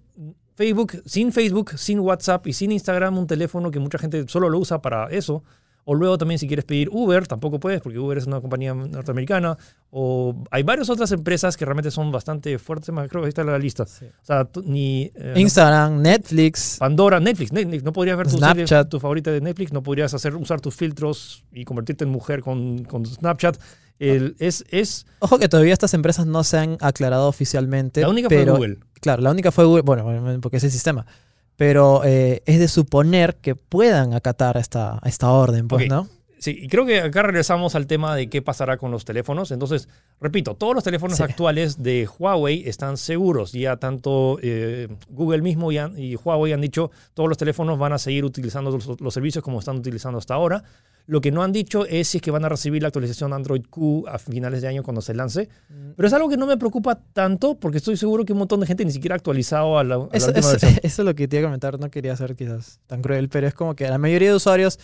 [0.59, 4.59] Facebook, sin Facebook, sin WhatsApp y sin Instagram, un teléfono que mucha gente solo lo
[4.59, 5.41] usa para eso.
[5.85, 9.57] O luego también si quieres pedir Uber, tampoco puedes porque Uber es una compañía norteamericana.
[9.89, 12.93] O hay varias otras empresas que realmente son bastante fuertes.
[12.93, 13.83] más Creo que ahí está la lista.
[13.83, 16.75] O sea, ni eh, Instagram, Netflix.
[16.77, 17.83] Pandora, Netflix, Netflix.
[17.83, 18.89] No podrías ver tu serie, Snapchat.
[18.89, 19.71] tu favorita de Netflix.
[19.71, 23.57] No podrías hacer, usar tus filtros y convertirte en mujer con, con Snapchat.
[23.97, 28.01] El- es, es Ojo que todavía estas empresas no se han aclarado oficialmente.
[28.01, 28.79] la única pero, fue Google.
[28.99, 31.05] Claro, la única fue Google, bueno, porque es el sistema.
[31.55, 35.89] Pero eh, es de suponer que puedan acatar esta, esta orden, pues.
[35.89, 36.07] ¿no?
[36.37, 39.51] Sí, y creo que acá regresamos al tema de qué pasará con los teléfonos.
[39.51, 39.89] Entonces,
[40.21, 41.23] repito, todos los teléfonos Sí.
[41.23, 43.51] actuales de Huawei están seguros.
[43.51, 47.91] Ya tanto eh, Google mismo y, han- y Huawei han dicho todos los teléfonos van
[47.91, 50.63] a seguir utilizando los, los servicios como están utilizando hasta ahora.
[51.09, 53.63] Lo que no han dicho es si es que van a recibir la actualización Android
[53.67, 55.49] Q a finales de año cuando se lance.
[55.95, 58.67] Pero es algo que no me preocupa tanto porque estoy seguro que un montón de
[58.67, 61.15] gente ni siquiera ha actualizado a la, a la Eso, última eso- eso es lo
[61.15, 63.89] que te iba a comentar, no quería ser quizás tan cruel, pero es como que
[63.89, 64.77] la mayoría de usuarios,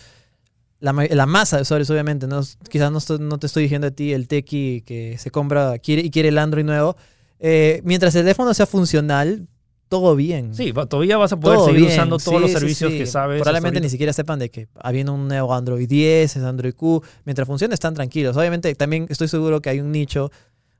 [0.80, 4.12] la, la masa de usuarios obviamente, no, quizás no, no te estoy diciendo a ti
[4.12, 6.96] el tequi que se compra quiere, y quiere el Android nuevo,
[7.38, 9.46] eh, mientras el teléfono sea funcional,
[9.88, 10.54] todo bien.
[10.54, 12.98] Sí, todavía vas a poder Todo seguir bien, usando todos sí, los sí, servicios sí.
[12.98, 13.40] que sabes.
[13.40, 13.86] Probablemente ahorita.
[13.86, 17.02] ni siquiera sepan de que habiendo un nuevo Android 10, es Android Q.
[17.24, 18.36] Mientras funcione, están tranquilos.
[18.36, 20.30] Obviamente, también estoy seguro que hay un nicho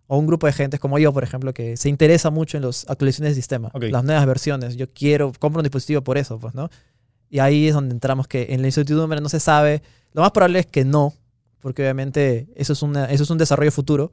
[0.08, 2.88] o un grupo de gente como yo, por ejemplo, que se interesa mucho en las
[2.88, 3.84] actualizaciones del sistema, Ok.
[3.90, 4.76] las nuevas versiones.
[4.76, 6.68] Yo quiero, compro un dispositivo por eso, pues, ¿no?
[7.28, 9.82] Y ahí es donde entramos que en la incertidumbre no se sabe.
[10.12, 11.12] Lo más probable es que no,
[11.60, 14.12] porque obviamente eso es, una, eso es un desarrollo futuro.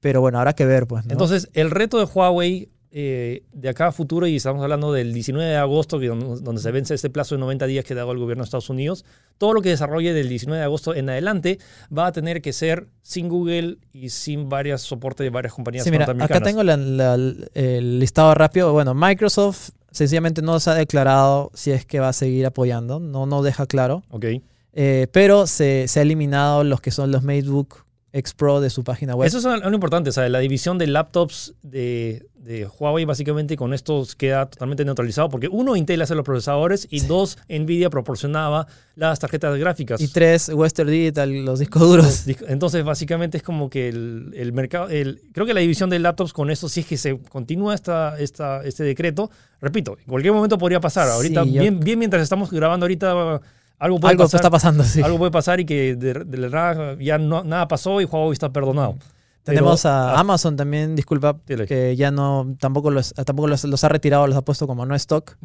[0.00, 1.12] Pero bueno, habrá que ver, pues, ¿no?
[1.12, 5.50] Entonces, el reto de Huawei eh, de acá a futuro, y estamos hablando del 19
[5.50, 8.18] de agosto, que donde, se vence este plazo de 90 días que ha dado el
[8.18, 9.04] gobierno de Estados Unidos,
[9.36, 11.58] todo lo que desarrolle del 19 de agosto en adelante
[11.96, 15.90] va a tener que ser sin Google y sin varias soporte de varias compañías Sí,
[15.90, 17.16] mira, acá tengo la- la-
[17.54, 18.72] el listado rápido.
[18.72, 23.00] Bueno, Microsoft sencillamente no se ha declarado si es que va a seguir apoyando.
[23.00, 24.04] No, no deja claro.
[24.10, 24.26] Ok.
[24.72, 28.84] Eh, pero se, se ha eliminado los que son los MateBook X Pro de su
[28.84, 29.26] página web.
[29.26, 34.06] Eso es algo importante, sea, la división de laptops de, de Huawei básicamente con esto
[34.18, 39.56] queda totalmente neutralizado porque uno, Intel hace los procesadores y dos, Nvidia proporcionaba las tarjetas
[39.58, 40.00] gráficas.
[40.00, 42.24] y tres, Western Digital, los discos duros.
[42.48, 46.32] Entonces, básicamente es como que el, el mercado, el, creo que la división de laptops
[46.34, 49.30] con esto, si es que se continúa esta, esta, este decreto,
[49.60, 51.08] repito, en cualquier momento podría pasar.
[51.08, 53.40] Ahorita, Sí, yo- bien, bien mientras estamos grabando ahorita,
[53.78, 54.38] algo puede Algo pasar.
[54.38, 55.00] está pasando, sí.
[55.02, 58.32] Algo puede pasar y que de, de la nada ya no, nada pasó y Huawei
[58.32, 58.96] está perdonado.
[59.44, 61.66] Tenemos Pero, a ah, Amazon también, disculpa, Dile.
[61.66, 64.94] que ya no, tampoco los, tampoco los, los ha retirado, los ha puesto como no
[64.94, 65.36] stock.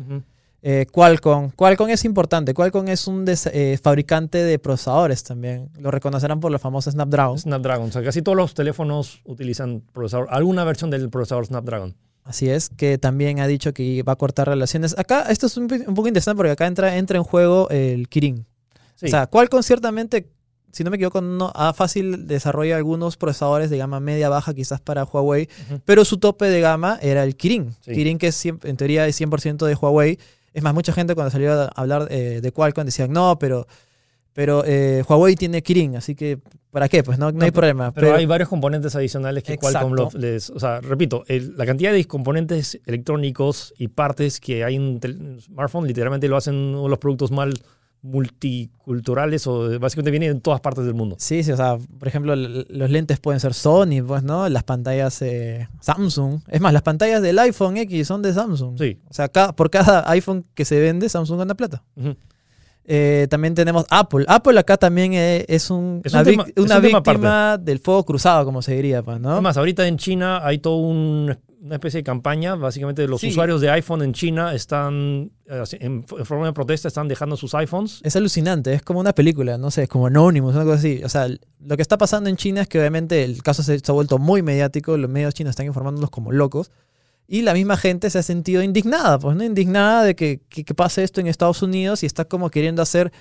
[0.61, 1.51] Eh, Qualcomm.
[1.51, 2.53] Qualcomm es importante.
[2.53, 5.69] Qualcomm es un des- eh, fabricante de procesadores también.
[5.79, 7.37] Lo reconocerán por los famosos Snapdragon.
[7.37, 11.95] Snapdragon, o sea, casi todos los teléfonos utilizan procesador, alguna versión del procesador Snapdragon.
[12.23, 14.97] Así es, que también ha dicho que va a cortar relaciones.
[14.97, 18.45] Acá, esto es un, poco interesante porque acá entra, entra en juego el Kirin.
[18.95, 19.07] Sí.
[19.07, 20.29] O sea, Qualcomm ciertamente,
[20.71, 24.79] si no me equivoco, no, ha fácil desarrolla algunos procesadores de gama media baja quizás
[24.81, 25.49] para Huawei,
[25.85, 27.75] pero su tope de gama era el Kirin.
[27.81, 27.93] Sí.
[27.93, 30.19] Kirin que es, en teoría es 100% de Huawei.
[30.53, 33.67] Es más, mucha gente cuando salió a hablar eh, de Qualcomm decían, no, pero,
[34.33, 36.39] pero eh, Huawei tiene Kirin, así que
[36.71, 37.03] ¿para qué?
[37.03, 37.91] Pues no, no, No, hay problema.
[37.91, 40.17] Pero, Pero, hay varios componentes adicionales que Qualcomm Exacto.
[40.17, 40.49] lo- les...
[40.51, 45.39] O sea, repito, el- la cantidad de componentes electrónicos y partes que hay en tel-
[45.41, 47.49] smartphone literalmente lo hacen uno de los productos más
[48.01, 51.15] multiculturales o básicamente vienen de todas partes del mundo.
[51.19, 54.47] Sí, sí, o sea, por ejemplo, los lentes pueden ser Sony, pues, ¿no?
[54.49, 56.41] Las pantallas eh, Samsung.
[56.47, 58.77] Es más, las pantallas del iPhone X son de Samsung.
[58.77, 58.97] Sí.
[59.09, 61.83] O sea, ca- por cada iPhone que se vende, Samsung gana plata.
[62.91, 64.25] Eh, también tenemos Apple.
[64.27, 68.03] Apple acá también eh, es, un- Es una, un es una un víctima del fuego
[68.05, 69.31] cruzado, como se diría, pues, ¿no?
[69.33, 72.55] Además, ahorita en China hay toda un- una especie de campaña.
[72.55, 73.29] Básicamente los Sí.
[73.29, 77.53] usuarios de iPhone en China están, eh, en, en forma de protesta, están dejando sus
[77.53, 77.99] iPhones.
[78.03, 81.01] Es alucinante, es como una película, no sé, es como Anonymous, una cosa así.
[81.03, 83.91] O sea, lo que está pasando en China es que obviamente el caso se, se
[83.91, 86.71] ha vuelto muy mediático, los medios chinos están informándonos como locos,
[87.31, 89.43] y la misma gente se ha sentido indignada, pues, ¿no?
[89.43, 93.11] Indignada de que, que, que pase esto en Estados Unidos y está como queriendo hacer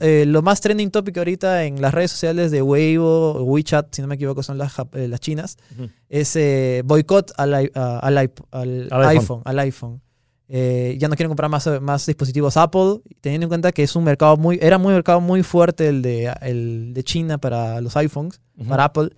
[0.00, 4.08] eh, lo más trending topic ahorita en las redes sociales de Weibo, WeChat, si no
[4.08, 5.90] me equivoco, son las, eh, las chinas, Ujú.
[6.08, 9.42] es eh, boicot al, al, al Al iPhone.
[9.44, 10.00] al iPhone.
[10.48, 14.04] eh, ya no quieren comprar más, más dispositivos Apple, teniendo en cuenta que es un
[14.04, 18.40] mercado muy, era muy mercado muy fuerte el de, el de China para los iPhones,
[18.68, 19.10] para Apple.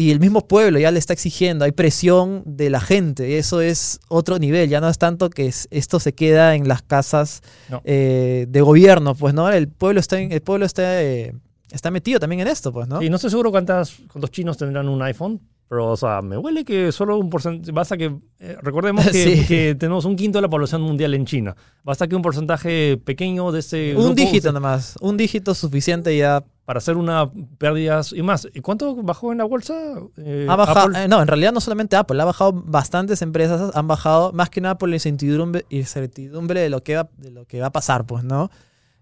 [0.00, 3.98] Y el mismo pueblo ya le está exigiendo, hay presión de la gente, eso es
[4.06, 7.80] otro nivel, ya no es tanto que es- esto se queda en las casas No.
[7.84, 11.34] eh, de gobierno, pues no, el pueblo está, en- el pueblo está, eh,
[11.72, 13.02] está metido también en esto, pues no.
[13.02, 16.64] Y no estoy seguro cuántas, cuántos chinos tendrán un iPhone, pero o sea, me huele
[16.64, 19.46] que solo un porcentaje, basta que, eh, recordemos que, Sí.
[19.48, 23.50] que tenemos un quinto de la población mundial en China, basta que un porcentaje pequeño
[23.50, 26.44] de ese un grupo dígito se- nomás, un dígito suficiente ya.
[26.68, 28.46] Para hacer una pérdidas y más.
[28.52, 29.74] ¿Y cuánto bajó en la bolsa?
[30.18, 33.88] Eh, Ha bajado, eh, no, en realidad no solamente Apple, ha bajado bastantes empresas, han
[33.88, 37.62] bajado más que nada por la incertidumbre, incertidumbre de, lo que va, de lo que
[37.62, 38.50] va a pasar, pues, ¿no?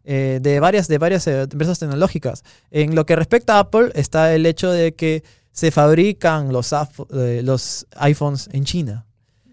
[0.04, 2.44] Eh, de varias, de varias empresas tecnológicas.
[2.70, 7.40] En lo que respecta a Apple está el hecho de que se fabrican los, eh,
[7.42, 9.06] los iPhones en China.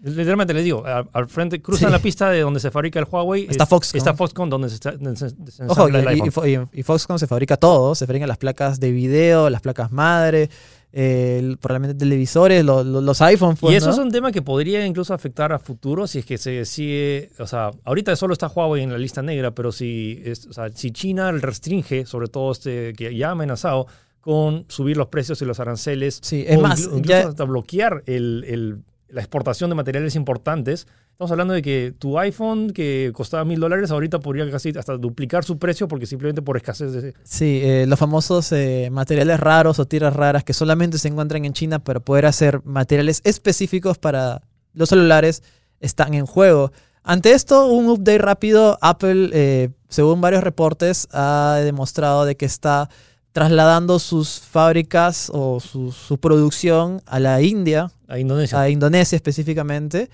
[0.04, 1.92] Literalmente les digo, al, al frente, cruzan Sí.
[1.92, 3.46] la pista de donde se fabrica el Huawei.
[3.50, 3.98] Está es- Foxconn.
[3.98, 6.28] Está Foxconn, donde se, está, donde se- se Ojo, ensambla el y, y- iPhone.
[6.28, 9.62] y Fo- y- y Foxconn se fabrica todo, se fabrican las placas de video, las
[9.62, 10.50] placas madre,
[10.92, 13.58] eh, el- probablemente televisores, lo- lo- los iPhones.
[13.58, 13.92] pues, y eso ¿no?
[13.94, 17.46] es un tema que podría incluso afectar a futuro si es que se sigue, o
[17.46, 20.90] sea, ahorita solo está Huawei en la lista negra, pero si, es- o sea, si
[20.92, 23.86] China restringe, sobre todo este que ya ha amenazado
[24.20, 27.44] con subir los precios y los aranceles, Sí, es o más, inclu- incluso ya- hasta
[27.44, 28.78] bloquear el- el-
[29.14, 33.92] la exportación de materiales importantes, estamos hablando de que tu iPhone que costaba mil dólares
[33.92, 37.14] ahorita podría casi hasta duplicar su precio porque simplemente por escasez de...
[37.22, 41.52] Sí, eh, los famosos eh, materiales raros o tierras raras que solamente se encuentran en
[41.52, 45.44] China para poder hacer materiales específicos para los celulares
[45.78, 46.72] están en juego.
[47.04, 52.88] Ante esto, un update rápido, Apple, eh, según varios reportes, ha demostrado de que está
[53.34, 58.60] trasladando sus fábricas o su, su producción a la India, a Indonesia.
[58.60, 60.08] a Indonesia específicamente,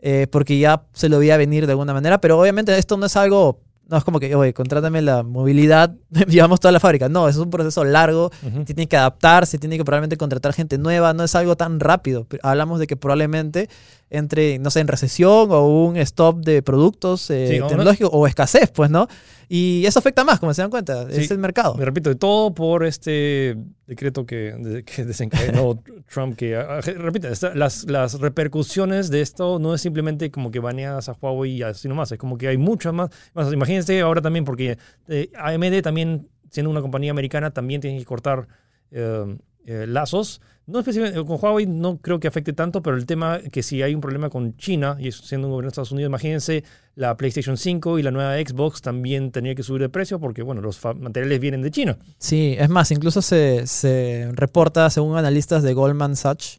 [0.00, 3.16] eh, porque ya se lo veía venir de alguna manera, pero obviamente esto no es
[3.16, 5.94] algo, no es como que, oye, contrátame la movilidad,
[6.28, 8.30] llevamos toda la fábrica, no, es un proceso largo,
[8.66, 12.80] tiene que adaptarse, tiene que probablemente contratar gente nueva, no es algo tan rápido, hablamos
[12.80, 13.70] de que probablemente
[14.10, 18.10] entre, no sé, en recesión o un stop de productos eh, Sí, o no- tecnológicos
[18.12, 19.06] o escasez, pues, ¿no?
[19.50, 21.32] Y eso afecta más, como se dan cuenta, es Sí.
[21.32, 21.74] el mercado.
[21.74, 27.84] Me repito, todo por este decreto que, que desencadenó Trump, que, ah, repito, esta- las,
[27.84, 32.12] las repercusiones de esto no es simplemente como que baneas a Huawei y así nomás,
[32.12, 33.10] es como que hay muchas más.
[33.34, 38.04] más imagínense ahora también, porque eh, AMD también, siendo una compañía americana, también tiene que
[38.04, 38.48] cortar
[38.90, 40.40] eh, eh, lazos.
[40.68, 43.94] No específicamente con Huawei no creo que afecte tanto, pero el tema que si hay
[43.94, 46.62] un problema con China, y siendo un gobierno de Estados Unidos, imagínense
[46.94, 50.60] la PlayStation 5 y la nueva Xbox también tenía que subir de precio porque, bueno,
[50.60, 51.96] los materiales vienen de China.
[52.18, 56.58] Sí, es más, incluso se, se reporta, según analistas de Goldman Sachs,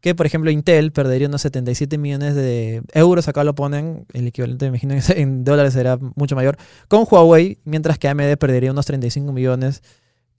[0.00, 4.70] que por ejemplo Intel perdería unos 77 millones de euros, acá lo ponen, el equivalente,
[4.70, 9.32] me imagino, en dólares será mucho mayor, con Huawei, mientras que AMD perdería unos 35
[9.32, 9.82] millones,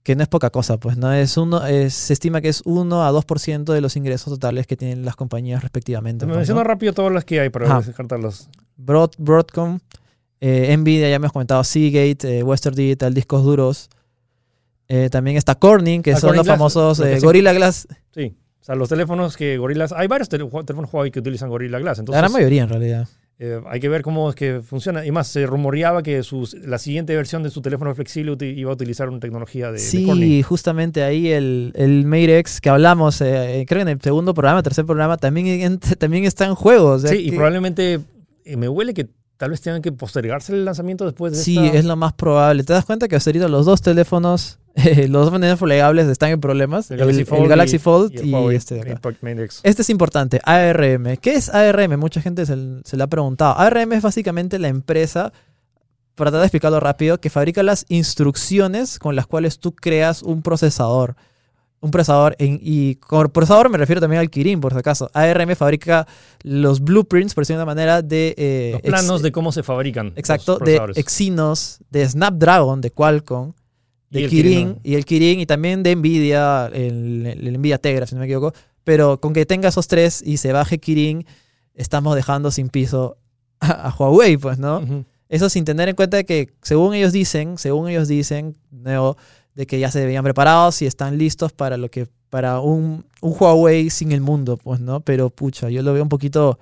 [0.02, 3.04] que no es poca cosa, pues no es uno, es- se estima que es 1
[3.04, 6.24] a 2% de los ingresos totales que tienen las compañías respectivamente.
[6.26, 6.64] Me pues, menciono ¿no?
[6.64, 7.80] rápido todas las que hay para Ajá.
[7.86, 8.48] descartarlas.
[8.76, 9.78] Broad, Broadcom,
[10.40, 13.90] eh, Nvidia, ya hemos comentado, Seagate, eh, Western Digital, discos duros.
[14.88, 17.24] Eh, también está Corning, que Ah, son Corning los Glass, famosos lo que sí.
[17.26, 17.86] Gorilla Glass.
[18.14, 18.34] Sí.
[18.60, 19.86] O sea, los teléfonos que Gorilla...
[19.96, 21.98] Hay varios teléfonos Huawei que utilizan Gorilla Glass.
[21.98, 23.08] la Entonces, gran mayoría en realidad.
[23.42, 25.04] Eh, hay que ver cómo es que funciona.
[25.06, 28.74] Y más, se rumoreaba que sus- la siguiente versión de su teléfono flexible iba a
[28.74, 30.42] utilizar una tecnología de, de Sí, Corning.
[30.42, 34.34] justamente ahí el, el Mate X que hablamos, eh, eh, creo que en el segundo
[34.34, 36.90] programa, tercer programa, también, en- también está en juego.
[36.90, 38.00] o sea Sí, y probablemente
[38.44, 41.78] eh, me huele que tal vez tengan que postergarse el lanzamiento después de Sí, esta-
[41.78, 42.62] es lo más probable.
[42.62, 44.58] ¿Te das cuenta que ahorita los dos teléfonos,
[45.08, 46.90] los dos teléfonos plegables están en problemas?
[46.90, 48.90] El Galaxy Fold, Galaxy y, Fold y el y, Huawei este de acá.
[48.92, 49.22] Impact.
[49.64, 51.16] Este es importante, ARM.
[51.20, 51.98] ¿Qué es ARM?
[51.98, 53.58] Mucha gente se, se le ha preguntado.
[53.58, 55.32] ARM es básicamente la empresa,
[56.14, 60.42] para tratar de explicarlo rápido, que fabrica las instrucciones con las cuales tú creas un
[60.42, 61.16] procesador.
[61.82, 65.10] Un procesador, en- y con procesador me refiero también al Kirin, por si acaso.
[65.14, 66.06] ARM fabrica
[66.42, 68.34] los blueprints, por decirlo de una manera, de...
[68.36, 70.12] eh, Los ex- planos de cómo se fabrican.
[70.14, 71.00] Exacto, los de.
[71.00, 73.52] Exynos, de Snapdragon, de Qualcomm,
[74.10, 74.80] de Kirin, Kirin, ¿no?
[74.82, 78.52] y el Kirin, y también de Nvidia, el, el Nvidia Tegra, si no me equivoco.
[78.84, 81.24] Pero con que tenga esos tres y se baje Kirin,
[81.74, 83.18] estamos dejando sin piso
[83.60, 84.82] a, a Huawei, pues, ¿no?
[85.28, 89.16] Eso sin tener en cuenta que, según ellos dicen, según ellos dicen, nuevo,
[89.54, 93.36] de que ya se veían preparados y están listos para lo que para un, un
[93.38, 95.00] Huawei sin el mundo, pues, ¿no?
[95.00, 96.58] Pero pucha, yo lo veo un poquito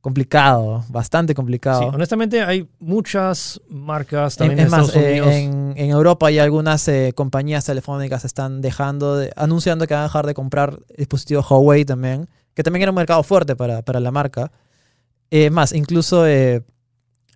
[0.00, 1.82] complicado, bastante complicado.
[1.82, 5.34] Sí, honestamente hay muchas marcas En- también es en más, Estados eh, Unidos.
[5.34, 10.06] en, en Europa hay algunas eh, compañías telefónicas están dejando, de, anunciando que van a
[10.06, 14.10] dejar de comprar dispositivos Huawei también, que también era un mercado fuerte para, para la
[14.10, 14.50] marca.
[15.30, 16.62] Eh, más, incluso, eh,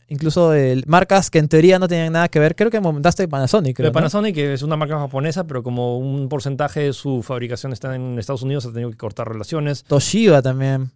[0.08, 0.52] incluso
[0.86, 2.56] marcas que en teoría no tenían nada que ver.
[2.56, 3.76] Creo que momentaste Panasonic.
[3.76, 3.92] Creo, ¿no?
[3.92, 8.18] Panasonic que es una marca japonesa, pero como un porcentaje de su fabricación está en
[8.18, 9.84] Estados Unidos, ha tenido que cortar relaciones.
[9.84, 10.90] Toshiba también.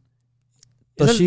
[0.96, 1.20] Es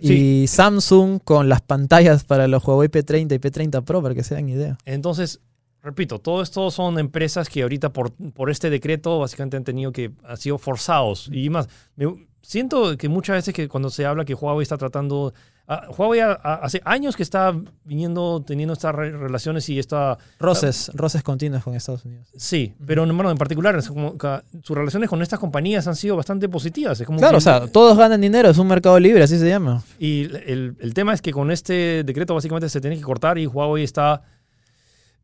[0.00, 4.34] Y Samsung con las pantallas para los Huawei P30 y P30 Pro, para que se
[4.34, 4.76] den idea.
[4.84, 5.40] Entonces,
[5.82, 10.10] repito, todo esto son empresas que ahorita por, por este decreto básicamente han tenido que,
[10.24, 11.28] han sido forzados.
[11.32, 15.32] Y más, me- siento que muchas veces que cuando se habla que Huawei está tratando,
[15.68, 20.18] ah, Huawei a- a- hace años que está viniendo, teniendo estas re- relaciones y esta,
[20.38, 22.28] Roces, roces continuos con Estados Unidos.
[22.36, 24.14] sí, pero bueno, en particular, como
[24.62, 27.00] sus relaciones con estas compañías han sido bastante positivas.
[27.00, 29.48] Es como Claro, que- o sea, todos ganan dinero, es un mercado libre, así se
[29.48, 29.82] llama.
[29.98, 33.46] Y el, el tema es que con este decreto básicamente se tiene que cortar y
[33.46, 34.22] Huawei está.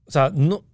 [0.07, 0.64] O sea, no.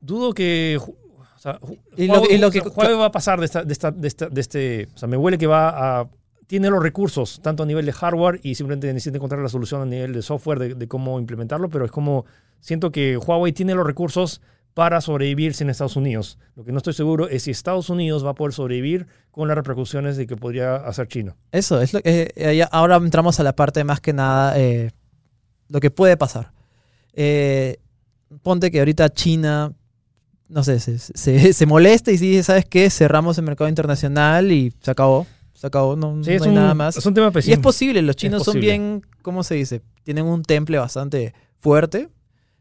[0.00, 0.78] Dudo que.
[0.80, 3.38] O sea, ju- Y lo- Huawei, y lo o sea, que- Huawei va a pasar
[3.40, 4.88] de, esta, de, esta, de, esta- de este.
[4.94, 6.08] O sea, me huele que va a.
[6.50, 9.84] Tiene los recursos, tanto a nivel de hardware y simplemente necesita encontrar la solución a
[9.84, 12.24] nivel de software de, cómo implementarlo, pero es como.
[12.58, 14.40] Siento que Huawei tiene los recursos
[14.74, 16.40] para sobrevivir sin Estados Unidos.
[16.56, 19.56] Lo que no estoy seguro es si Estados Unidos va a poder sobrevivir con las
[19.56, 21.36] repercusiones de que podría hacer China.
[21.52, 22.32] Eso, es lo que.
[22.34, 24.90] eh, ahora entramos a la parte más que nada, eh,
[25.68, 26.50] lo que puede pasar.
[27.12, 27.76] Eh,
[28.42, 29.72] ponte que ahorita China,
[30.48, 32.90] no sé, se, se, se molesta y dice, ¿sabes qué?
[32.90, 35.28] Cerramos el mercado internacional y se acabó.
[35.60, 36.96] Se acabó, no, Sí, no es, hay un, nada más.
[36.96, 39.82] es un tema Y es posible, los chinos son bien, ¿cómo se dice?
[40.04, 42.08] Tienen un temple bastante fuerte.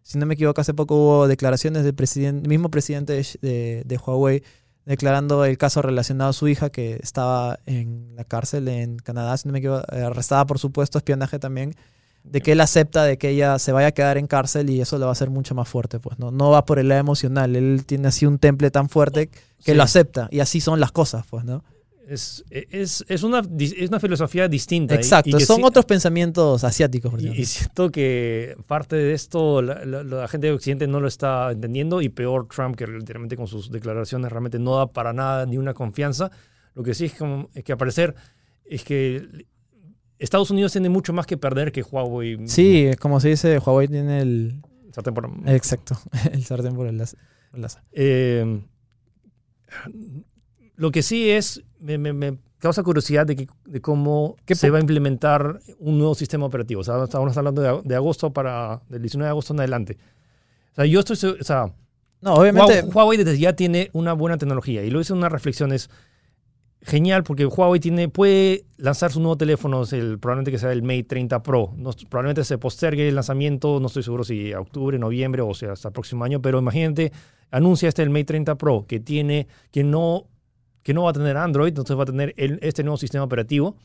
[0.04, 3.98] Si no me equivoco, hace poco hubo declaraciones del presidente, mismo presidente de, de- de
[3.98, 4.44] Huawei
[4.86, 9.48] declarando el caso relacionado a su hija que estaba en la cárcel en Canadá, si
[9.48, 11.76] no me equivoco, eh, arrestada por supuesto espionaje también,
[12.24, 14.98] de que él acepta de que ella se vaya a quedar en cárcel y eso
[14.98, 17.56] lo va a hacer mucho más fuerte, pues no, no va por el lado emocional,
[17.56, 19.74] él tiene así un temple tan fuerte que Sí.
[19.74, 21.64] lo acepta y así son las cosas, pues, ¿no?
[22.10, 24.96] Es, es, es, una, es una filosofía distinta.
[24.96, 27.12] y- Exacto, y que son sí- otros pensamientos asiáticos.
[27.12, 31.00] por Y, y siento que parte de esto la, la- la gente de Occidente no
[31.00, 35.14] lo está entendiendo y peor Trump que literalmente con sus declaraciones realmente no da para
[35.14, 36.32] nada ni una confianza.
[36.74, 38.16] Lo que sí es, como, es que al parecer
[38.66, 39.46] es que
[40.18, 42.48] Estados Unidos tiene mucho más que perder que Huawei.
[42.48, 44.62] Sí, como se dice, Huawei tiene el...
[44.92, 45.98] Sartén por- Exacto,
[46.34, 47.18] el sartén por el asa.
[47.92, 48.62] Eh,
[50.80, 54.70] lo que sí es, me, me- me causa curiosidad de, que- de cómo ¿Qué se
[54.70, 56.82] va a implementar un nuevo sistema operativo.
[56.82, 59.98] O sea, estamos hablando de, ag- de agosto para, del 19 de agosto en adelante.
[60.72, 61.74] O sea, yo estoy, o sea,
[62.22, 62.82] No, obviamente...
[62.84, 65.90] Huawei, desde ya tiene una buena tecnología y lo hice en una reflexión es
[66.82, 70.82] genial porque Huawei tiene, puede lanzar su nuevo teléfono, es el, probablemente que sea el
[70.82, 71.74] Mate 30 Pro.
[71.76, 75.74] No, probablemente se postergue el lanzamiento, no estoy seguro si a octubre, noviembre o sea
[75.74, 77.12] hasta el próximo año, pero imagínate,
[77.52, 80.28] anuncia este el Mate 30 Pro que tiene, que no,
[80.90, 83.76] que no va a tener Android, entonces va a tener el- este nuevo sistema operativo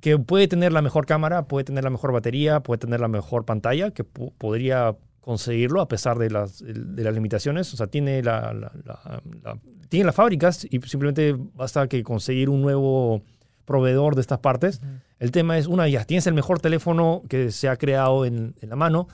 [0.00, 3.44] que puede tener la mejor cámara, puede tener la mejor batería, puede tener la mejor
[3.44, 7.74] pantalla, que po- podría conseguirlo a pesar de las, de las limitaciones.
[7.74, 12.50] O sea, tiene, la, la- la- la- tiene las fábricas y simplemente basta que conseguir
[12.50, 13.22] un nuevo
[13.64, 14.80] proveedor de estas partes.
[15.18, 18.68] El tema es, una, ya tienes el mejor teléfono que se ha creado en, en
[18.70, 19.08] la mano,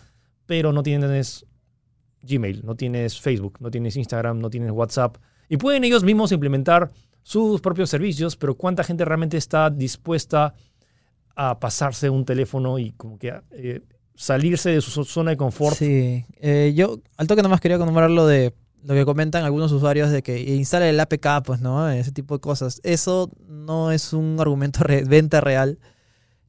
[0.45, 1.47] pero no tienes
[2.23, 5.17] Gmail, no tienes Facebook, no tienes Instagram, no tienes WhatsApp.
[5.53, 6.91] Y pueden ellos mismos implementar
[7.23, 10.55] sus propios servicios, pero ¿cuánta gente realmente está dispuesta
[11.37, 13.83] a pasarse un teléfono y como que eh,
[14.15, 15.77] salirse de su zona de confort?
[15.77, 20.11] Sí, eh, yo al toque nomás quería nombrar lo de lo que comentan algunos usuarios
[20.11, 21.87] de que instale el APK, pues, ¿no?
[21.91, 22.81] Ese tipo de cosas.
[22.83, 25.79] Eso no es un argumento de venta real.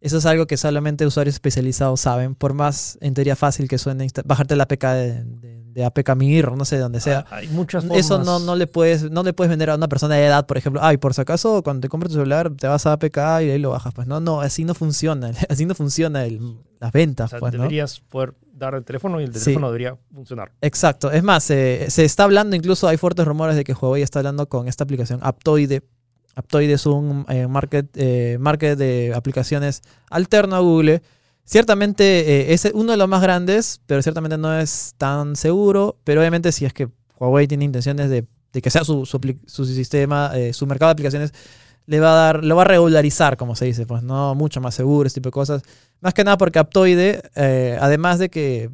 [0.04, 2.36] Eso es algo que solamente usuarios especializados saben.
[2.36, 6.52] Por más, en teoría, fácil que suene bajarte el APK de, de, de APK Mir,
[6.52, 7.26] no sé de donde sea.
[7.32, 8.00] Ah, Hay muchas formas.
[8.06, 10.58] Eso no, no, le puedes, no le puedes vender a una persona de edad, por
[10.58, 10.82] ejemplo.
[10.84, 13.60] Ay, por si acaso, cuando te compres tu celular, te vas a APK y ahí
[13.60, 13.94] lo bajas.
[13.94, 15.32] Pues no, no, así no funciona.
[15.50, 17.60] Así no funciona el- las O ventas, sea, pues, ¿no?
[17.60, 19.46] deberías poder dar el teléfono y el Sí.
[19.46, 20.52] teléfono debería funcionar.
[20.60, 21.12] Exacto.
[21.12, 24.50] Es más, eh, se está hablando, incluso hay fuertes rumores de que Huawei está hablando
[24.50, 25.82] con esta aplicación Aptoide.
[26.36, 31.02] Aptoide es un eh, market, eh, market de aplicaciones alterno a Google.
[31.46, 32.04] Ciertamente
[32.52, 35.98] eh, es uno de los más grandes, pero ciertamente no es tan seguro.
[36.04, 38.26] Pero obviamente si es que Huawei tiene intenciones de,
[38.62, 39.06] que sea su,
[39.46, 41.34] sistema, eh, su mercado de aplicaciones,
[41.86, 44.74] le va a dar, lo va a regularizar, como se dice, pues no mucho más
[44.74, 45.64] seguro, ese tipo de cosas.
[46.00, 47.22] Más que nada porque Aptoide,
[47.80, 48.70] además de que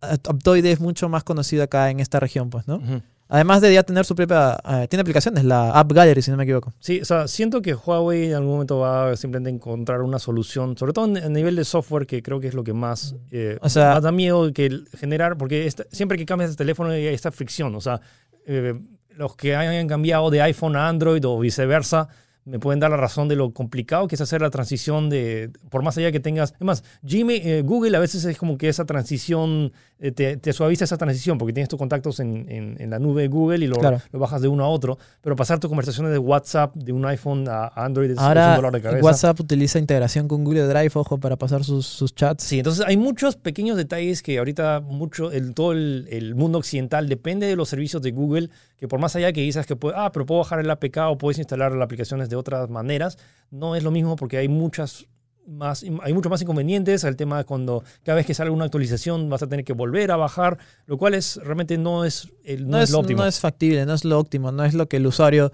[0.00, 2.80] Aptoide es mucho más conocido acá en esta región, pues, ¿no?
[3.28, 6.44] Además de ya tener su propia, eh, tiene aplicaciones, la App Gallery, si no me
[6.44, 6.72] equivoco.
[6.80, 10.78] Sí, o sea, siento que Huawei en algún momento va a simplemente encontrar una solución,
[10.78, 13.58] sobre todo en- a nivel de software, que creo que es lo que más, eh,
[13.60, 16.90] O sea- más da miedo que el generar, porque esta- siempre que cambias de teléfono
[16.90, 17.74] hay esta fricción.
[17.74, 18.00] O sea,
[18.46, 18.74] eh,
[19.10, 22.08] los que hayan cambiado de iPhone a Android o viceversa,
[22.48, 25.82] me pueden dar la razón de lo complicado que es hacer la transición de, por
[25.82, 28.84] más allá que tengas, es más, Gmail, eh, Google a veces es como que esa
[28.86, 32.98] transición, eh, te, te suaviza esa transición porque tienes tus contactos en, en- en la
[32.98, 34.00] nube de Google y lo, Claro.
[34.12, 37.46] lo bajas de uno a otro, pero pasar tus conversaciones de WhatsApp de un iPhone
[37.48, 39.04] a Android es, es Ahora un dolor de cabeza.
[39.04, 42.44] WhatsApp utiliza integración con Google Drive, ojo, para pasar sus, sus chats.
[42.44, 47.08] Sí, entonces hay muchos pequeños detalles que ahorita mucho, el, todo el, el mundo occidental
[47.08, 50.12] depende de los servicios de Google, que por más allá que dices que puede, ah,
[50.12, 53.18] pero puedo bajar el APK o puedes instalar las aplicaciones de otras maneras,
[53.50, 55.06] no es lo mismo porque hay muchas
[55.46, 59.42] más, hay mucho más inconvenientes al tema cuando cada vez que sale una actualización vas
[59.42, 62.78] a tener que volver a bajar, lo cual es realmente no es, el, no no,
[62.78, 63.22] es, es, lo óptimo.
[63.22, 65.50] no es factible, no es lo óptimo, no es lo que el usuario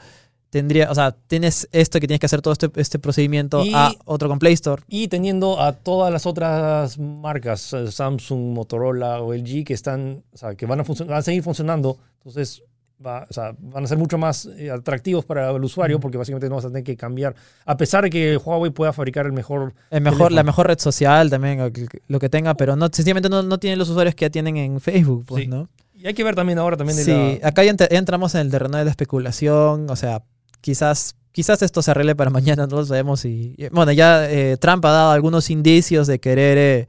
[0.51, 0.91] tendría.
[0.91, 4.28] O sea, tienes esto que tienes que hacer todo este, este procedimiento Y- a otro
[4.28, 4.82] con Play Store.
[4.89, 10.37] Y teniendo a todas las otras marcas, eh, Samsung, Motorola o LG, que están, o
[10.37, 12.62] sea, que van a, funcionar, van a seguir funcionando, entonces
[13.05, 16.48] va- o sea, van a ser mucho más eh, atractivos para el usuario porque básicamente
[16.48, 17.34] no vas a tener que cambiar.
[17.66, 19.74] A pesar de que Huawei pueda fabricar el mejor...
[19.90, 20.36] El mejor, teléfono.
[20.36, 21.72] la mejor red social también,
[22.09, 24.80] lo que tenga, pero no, sencillamente no, no tienen los usuarios que ya tienen en
[24.80, 25.48] Facebook, pues, Sí.
[25.48, 25.68] ¿no?
[25.96, 27.48] Y hay que ver también ahora también de Sí, la...
[27.48, 30.22] acá ya, ent- ya entramos en el terreno de la especulación, o sea,
[30.61, 33.24] quizás, quizás esto se arregle para mañana, no lo sabemos.
[33.24, 36.88] Y, y, bueno, ya eh, Trump ha dado algunos indicios de querer, eh,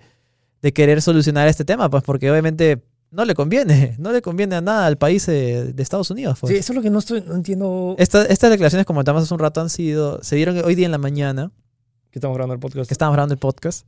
[0.61, 2.81] de querer solucionar este tema, pues porque obviamente
[3.15, 6.37] no le conviene, no le conviene a nada al país eh, de Estados Unidos.
[6.39, 6.51] Pues.
[6.53, 7.95] Sí, eso es lo que no, estoy, no entiendo.
[7.97, 10.91] Esta- estas declaraciones, como comentamos hace un rato, han sido, se dieron hoy día en
[10.91, 11.51] la mañana,
[12.11, 12.87] Que estamos grabando el podcast.
[12.87, 13.85] que estábamos grabando el podcast.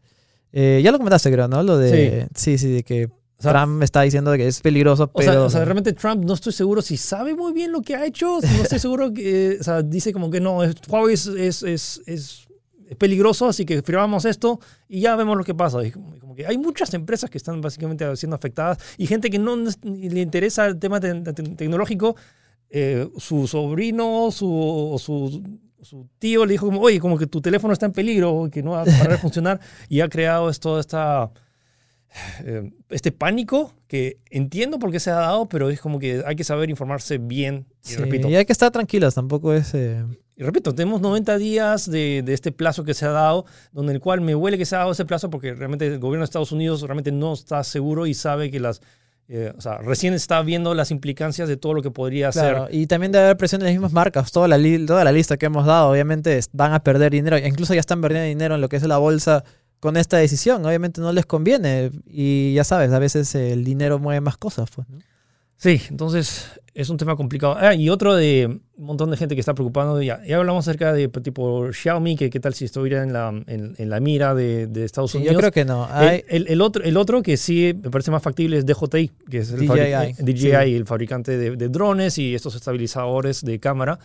[0.54, 1.62] Eh, ya lo comentaste, creo, ¿no?
[1.62, 5.22] Lo de, sí, sí, de que O sea, Trump está diciendo que es peligroso, O
[5.22, 5.46] sea, pero...
[5.46, 8.40] o sea, realmente Trump no estoy seguro si sabe muy bien lo que ha hecho.
[8.42, 9.58] No estoy seguro que.
[9.60, 12.47] O sea, dice como que no, es- Huawei es, es, es, es-
[12.90, 15.86] es peligroso, así que firmamos esto y ya vemos lo que pasa.
[15.86, 19.40] Y como, como que hay muchas empresas que están básicamente siendo afectadas y gente que
[19.40, 22.16] no le interesa el tema te- te- tecnológico.
[22.70, 25.42] eh, su sobrino, su, o su,
[25.82, 28.72] su tío le dijo como, oye, como que tu teléfono está en peligro, que no
[28.72, 31.32] va a parar de funcionar y ha creado esto, esta
[32.44, 36.36] eh, este pánico que entiendo por qué se ha dado, pero es como que hay
[36.36, 37.66] que saber informarse bien.
[37.86, 39.74] Y Sí, repito, y hay que estar tranquilos, tampoco es...
[39.74, 40.04] eh,
[40.38, 44.00] y repito, tenemos 90 días de, de este plazo que se ha dado, donde el
[44.00, 46.52] cual me huele que se ha dado ese plazo porque realmente el gobierno de Estados
[46.52, 48.82] Unidos realmente no está seguro y sabe que las...
[49.30, 52.76] eh, o sea, recién está viendo las implicancias de todo lo que podría Claro, hacer.
[52.76, 54.32] y también debe haber presión de las mismas marcas.
[54.32, 57.38] Toda la, toda la lista que hemos dado, obviamente, van a perder dinero.
[57.40, 59.44] Incluso ya están perdiendo dinero en lo que es la bolsa
[59.80, 60.66] con esta decisión.
[60.66, 61.92] Obviamente no les conviene.
[62.06, 64.70] Y ya sabes, a veces el dinero mueve más cosas.
[64.74, 65.00] Pues, ¿no?
[65.58, 67.56] Sí, entonces es un tema complicado.
[67.60, 68.46] Ah, y otro de
[68.76, 72.30] un montón de gente que está preocupando, ya, ya hablamos acerca de tipo Xiaomi, que
[72.30, 75.34] qué tal si estuviera en la, en, en la mira de, de Estados Sí, Unidos.
[75.34, 75.86] yo creo que no.
[75.88, 79.10] El, Hay- el- el otro, el otro que sí me parece más factible es DJI,
[79.32, 80.40] que es el DJI, fabric- eh, DJI,
[80.70, 80.76] sí.
[80.76, 83.98] el fabricante de, de drones y estos estabilizadores de cámara,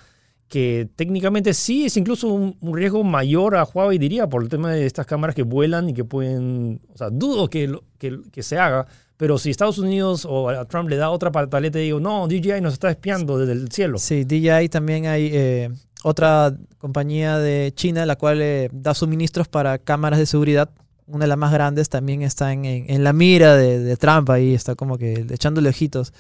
[0.49, 4.73] que técnicamente sí es incluso un, un riesgo mayor a Huawei, diría, por el tema
[4.73, 8.59] de estas cámaras que vuelan y que pueden, o sea, dudo que, que, que se
[8.59, 8.87] haga,
[9.23, 12.61] pero si Estados Unidos o a Trump le da otra pataleta y digo, no, DJI
[12.61, 13.97] nos está espiando desde el cielo.
[14.01, 15.71] Sí, DJI también hay eh,
[16.03, 20.71] otra compañía de China la cual eh, da suministros para cámaras de seguridad.
[21.07, 24.55] Una de las más grandes también está en, en- la mira de, de Trump ahí,
[24.55, 26.13] está como que echándole ojitos.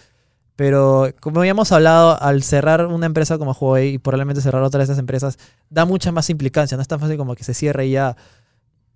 [0.55, 4.84] Pero como habíamos hablado, al cerrar una empresa como Huawei y probablemente cerrar otra de
[4.84, 5.38] esas empresas,
[5.70, 6.76] da mucha más implicancia.
[6.76, 8.16] No es tan fácil como que se cierre y ya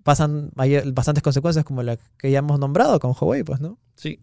[0.06, 3.76] pasan mayor- bastantes consecuencias como la que ya hemos nombrado con Huawei, pues, ¿no?
[3.96, 4.20] Sí.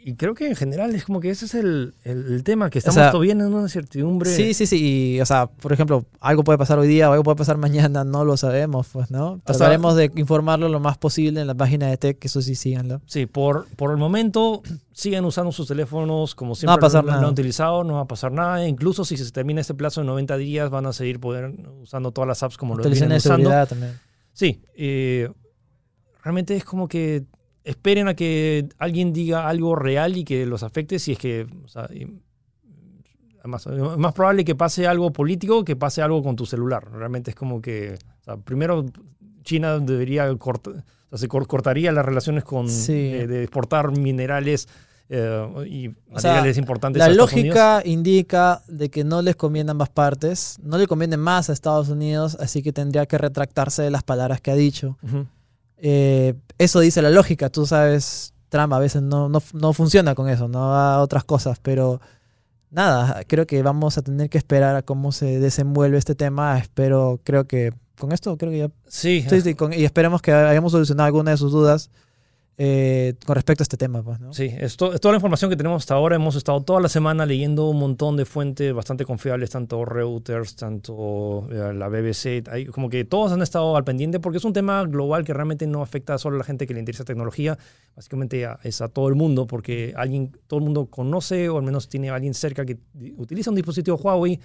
[0.00, 2.78] Y creo que en general es como que ese es el, el- el tema, que
[2.78, 4.30] O estamos sea, todavía en una incertidumbre.
[4.34, 5.16] Sí, sí, sí.
[5.16, 8.04] Y, o sea, por ejemplo, algo puede pasar hoy día o algo puede pasar mañana,
[8.04, 9.34] no lo sabemos, pues, ¿no?
[9.44, 12.54] sea- Trataremos de informarlo lo más posible en la página de Tech, que eso sí,
[12.54, 13.02] síganlo.
[13.06, 14.62] Sí, por, por el momento
[14.92, 17.24] sigan usando sus teléfonos como siempre va a pasar lo, nada.
[17.24, 18.66] han utilizado, no va a pasar nada.
[18.66, 21.52] Incluso si se termina este plazo de 90 días, van a seguir poder,
[21.82, 23.50] usando todas las apps como lo vienen usando.
[23.66, 23.98] también.
[24.38, 25.28] Sí, eh,
[26.22, 27.24] realmente es como que
[27.64, 31.44] esperen a que alguien diga algo real y que los afecte si es que...
[31.64, 32.06] o sea, es
[33.98, 36.88] más probable que pase algo político que pase algo con tu celular.
[36.92, 37.94] Realmente es como que...
[38.20, 38.84] o sea, primero,
[39.42, 40.84] China debería cortar...
[41.10, 42.92] O sea, se cor- cortaría las relaciones con Sí.
[42.92, 44.68] de, de exportar minerales
[45.10, 46.98] eh, y O sea, materiales importantes.
[46.98, 47.56] La a Estados Unidos.
[47.56, 51.88] lógica indica de que no les conviene ambas partes, no le conviene más a Estados
[51.88, 54.98] Unidos, así que tendría que retractarse de las palabras que ha dicho.
[55.02, 55.26] Ujú.
[55.78, 60.28] Eh, eso dice la lógica, tú sabes, Trump a veces no, no, no funciona con
[60.28, 62.00] eso, no a otras cosas, pero
[62.70, 66.58] nada, creo que vamos a tener que esperar a cómo se desenvuelve este tema.
[66.58, 68.70] Espero, creo que con esto, creo que ya.
[68.88, 71.90] Sí, sí, sí, con- y esperemos que hayamos solucionado alguna de sus dudas.
[72.60, 74.02] Eh, con respecto a este tema.
[74.02, 74.32] Pues, ¿no?
[74.32, 76.16] Sí, es, to- es toda la información que tenemos hasta ahora.
[76.16, 81.48] Hemos estado toda la semana leyendo un montón de fuentes bastante confiables, tanto Reuters, tanto
[81.50, 82.48] eh, la BBC.
[82.50, 85.66] Hay, como que todos han estado al pendiente porque es un tema global que realmente
[85.68, 87.56] no afecta solo a la gente que le interesa tecnología,
[87.94, 91.62] básicamente a- es a todo el mundo porque alguien, todo el mundo conoce o al
[91.62, 92.76] menos tiene a alguien cerca que
[93.16, 94.40] utiliza un dispositivo Huawei.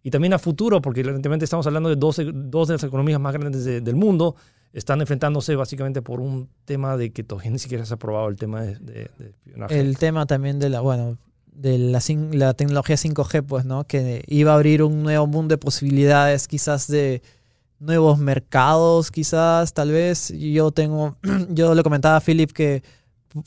[0.00, 3.32] Y también a futuro, porque evidentemente estamos hablando de dos, dos de las economías más
[3.34, 4.36] grandes de- del mundo,
[4.72, 8.36] están enfrentándose básicamente por un tema de que todavía ni siquiera se ha aprobado el
[8.36, 9.80] tema de, de- de espionaje.
[9.80, 11.18] El tema también de la, bueno,
[11.52, 13.84] de la, tecnología 5G, pues, ¿no?
[13.84, 17.20] Que iba a abrir un nuevo mundo de posibilidades, quizás de
[17.80, 20.32] nuevos mercados, quizás, tal vez.
[20.36, 21.16] Yo tengo,
[21.50, 22.82] yo le comentaba a Philip que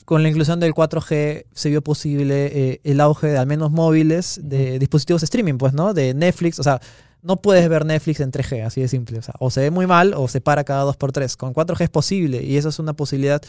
[0.04, 4.40] con la inclusión del 4G se vio posible eh, el auge de al menos móviles,
[4.42, 5.92] de dispositivos streaming, pues, ¿no?
[5.94, 6.80] De Netflix, o sea,
[7.22, 9.18] no puedes ver Netflix en 3G, así de simple.
[9.18, 11.36] O sea, o se ve muy mal o se para cada 2x3.
[11.36, 13.40] Con 4G es posible y eso es una posibilidad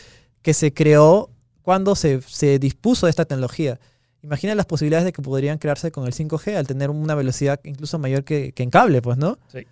[0.41, 1.29] que se creó
[1.63, 3.79] cuando se, se dispuso de esta tecnología.
[4.21, 7.99] Imagina las posibilidades de que podrían crearse con el 5G al tener una velocidad incluso
[7.99, 9.37] mayor que, que en cable, pues, ¿no?
[9.51, 9.65] Sí.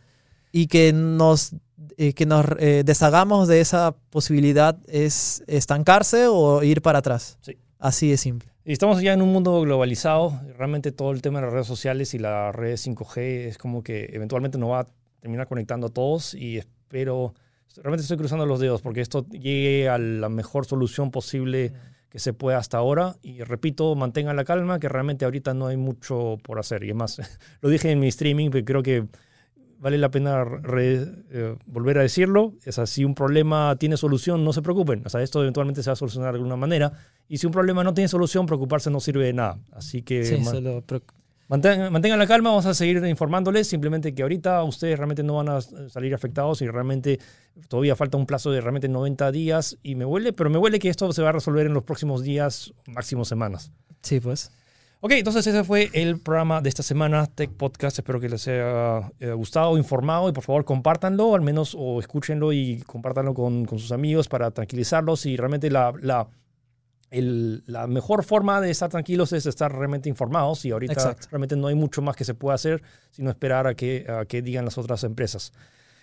[0.51, 1.53] Y que nos,
[1.97, 7.37] eh, que nos eh, deshagamos de esa posibilidad es estancarse o ir para atrás.
[7.41, 7.57] Sí.
[7.79, 8.50] Así de simple.
[8.63, 10.39] Y estamos ya en un mundo globalizado.
[10.55, 14.09] Realmente todo el tema de las redes sociales y la red 5G es como que
[14.13, 14.87] eventualmente nos va a
[15.19, 17.33] terminar conectando a todos y espero,
[17.77, 21.73] realmente estoy cruzando los dedos porque esto llegue a la mejor solución posible
[22.09, 23.15] que se pueda hasta ahora.
[23.23, 26.83] Y repito, mantengan la calma, que realmente ahorita no hay mucho por hacer.
[26.83, 27.19] Y además,
[27.61, 29.07] lo dije en mi streaming, pero creo que
[29.81, 32.53] vale la pena re- eh, volver a decirlo.
[32.63, 35.01] Es así, si un problema tiene solución, no se preocupen.
[35.05, 36.93] O sea, esto eventualmente se va a solucionar de alguna manera.
[37.27, 39.59] Y si un problema no tiene solución, preocuparse no sirve de nada.
[39.73, 40.83] Así que Sí, ma- solo
[41.47, 43.67] mantengan, mantengan la calma, vamos a seguir informándoles.
[43.67, 47.19] Simplemente que ahorita ustedes realmente no van a salir afectados y realmente
[47.67, 49.77] todavía falta un plazo de realmente 90 días.
[49.83, 52.23] Y me huele, pero me huele que esto se va a resolver en los próximos
[52.23, 53.71] días, máximo semanas.
[54.01, 54.51] sí, pues.
[55.03, 57.97] Ok, entonces ese fue el programa de esta semana, Tech Podcast.
[57.97, 62.53] Espero que les haya eh, gustado, informado y por favor compártanlo, al menos o escúchenlo
[62.53, 65.25] y compártanlo con, con sus amigos para tranquilizarlos.
[65.25, 66.27] Y realmente la, la,
[67.09, 71.27] el- la mejor forma de estar tranquilos es estar realmente informados y ahorita Exacto.
[71.31, 74.43] realmente no hay mucho más que se pueda hacer sino esperar a que, a que
[74.43, 75.51] digan las otras empresas.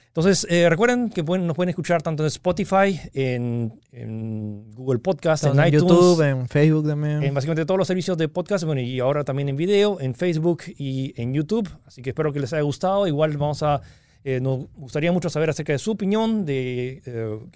[0.09, 5.44] Entonces, eh, recuerden que pueden, nos pueden escuchar tanto en Spotify, en, en Google Podcast,
[5.44, 7.22] en, en iTunes, YouTube, en Facebook también.
[7.22, 10.62] en básicamente todos los servicios de podcast, bueno, y ahora también en video, en Facebook
[10.76, 11.68] y en YouTube.
[11.86, 13.06] Así que espero que les haya gustado.
[13.06, 13.80] Igual vamos a,
[14.24, 17.02] eh, nos gustaría mucho saber acerca de su opinión, de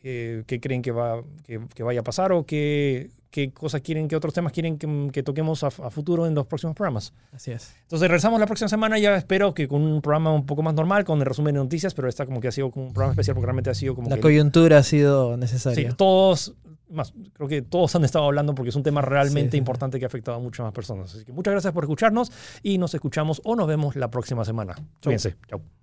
[0.03, 4.07] eh, qué, creen que, va, que, que vaya a pasar o qué, qué cosas quieren,
[4.07, 7.12] qué otros temas quieren que, que toquemos a, a futuro en los próximos programas.
[7.33, 7.74] Así es.
[7.83, 11.05] Entonces regresamos la próxima semana, ya espero que con un programa un poco más normal,
[11.05, 13.35] con el resumen de noticias, pero esta como que ha sido como un programa especial
[13.35, 14.22] porque realmente ha sido como La que...
[14.22, 15.93] coyuntura ha sido Sí, necesaria.
[15.97, 16.55] todos,
[16.91, 19.59] más, creo que todos han estado hablando porque es un tema realmente Sí, sí, sí.
[19.59, 21.14] importante que ha afectado a muchas más personas.
[21.14, 22.30] Así que muchas gracias por escucharnos
[22.62, 24.74] y nos escuchamos o nos vemos la próxima semana.
[25.03, 25.37] Cuídense.
[25.49, 25.82] Chao.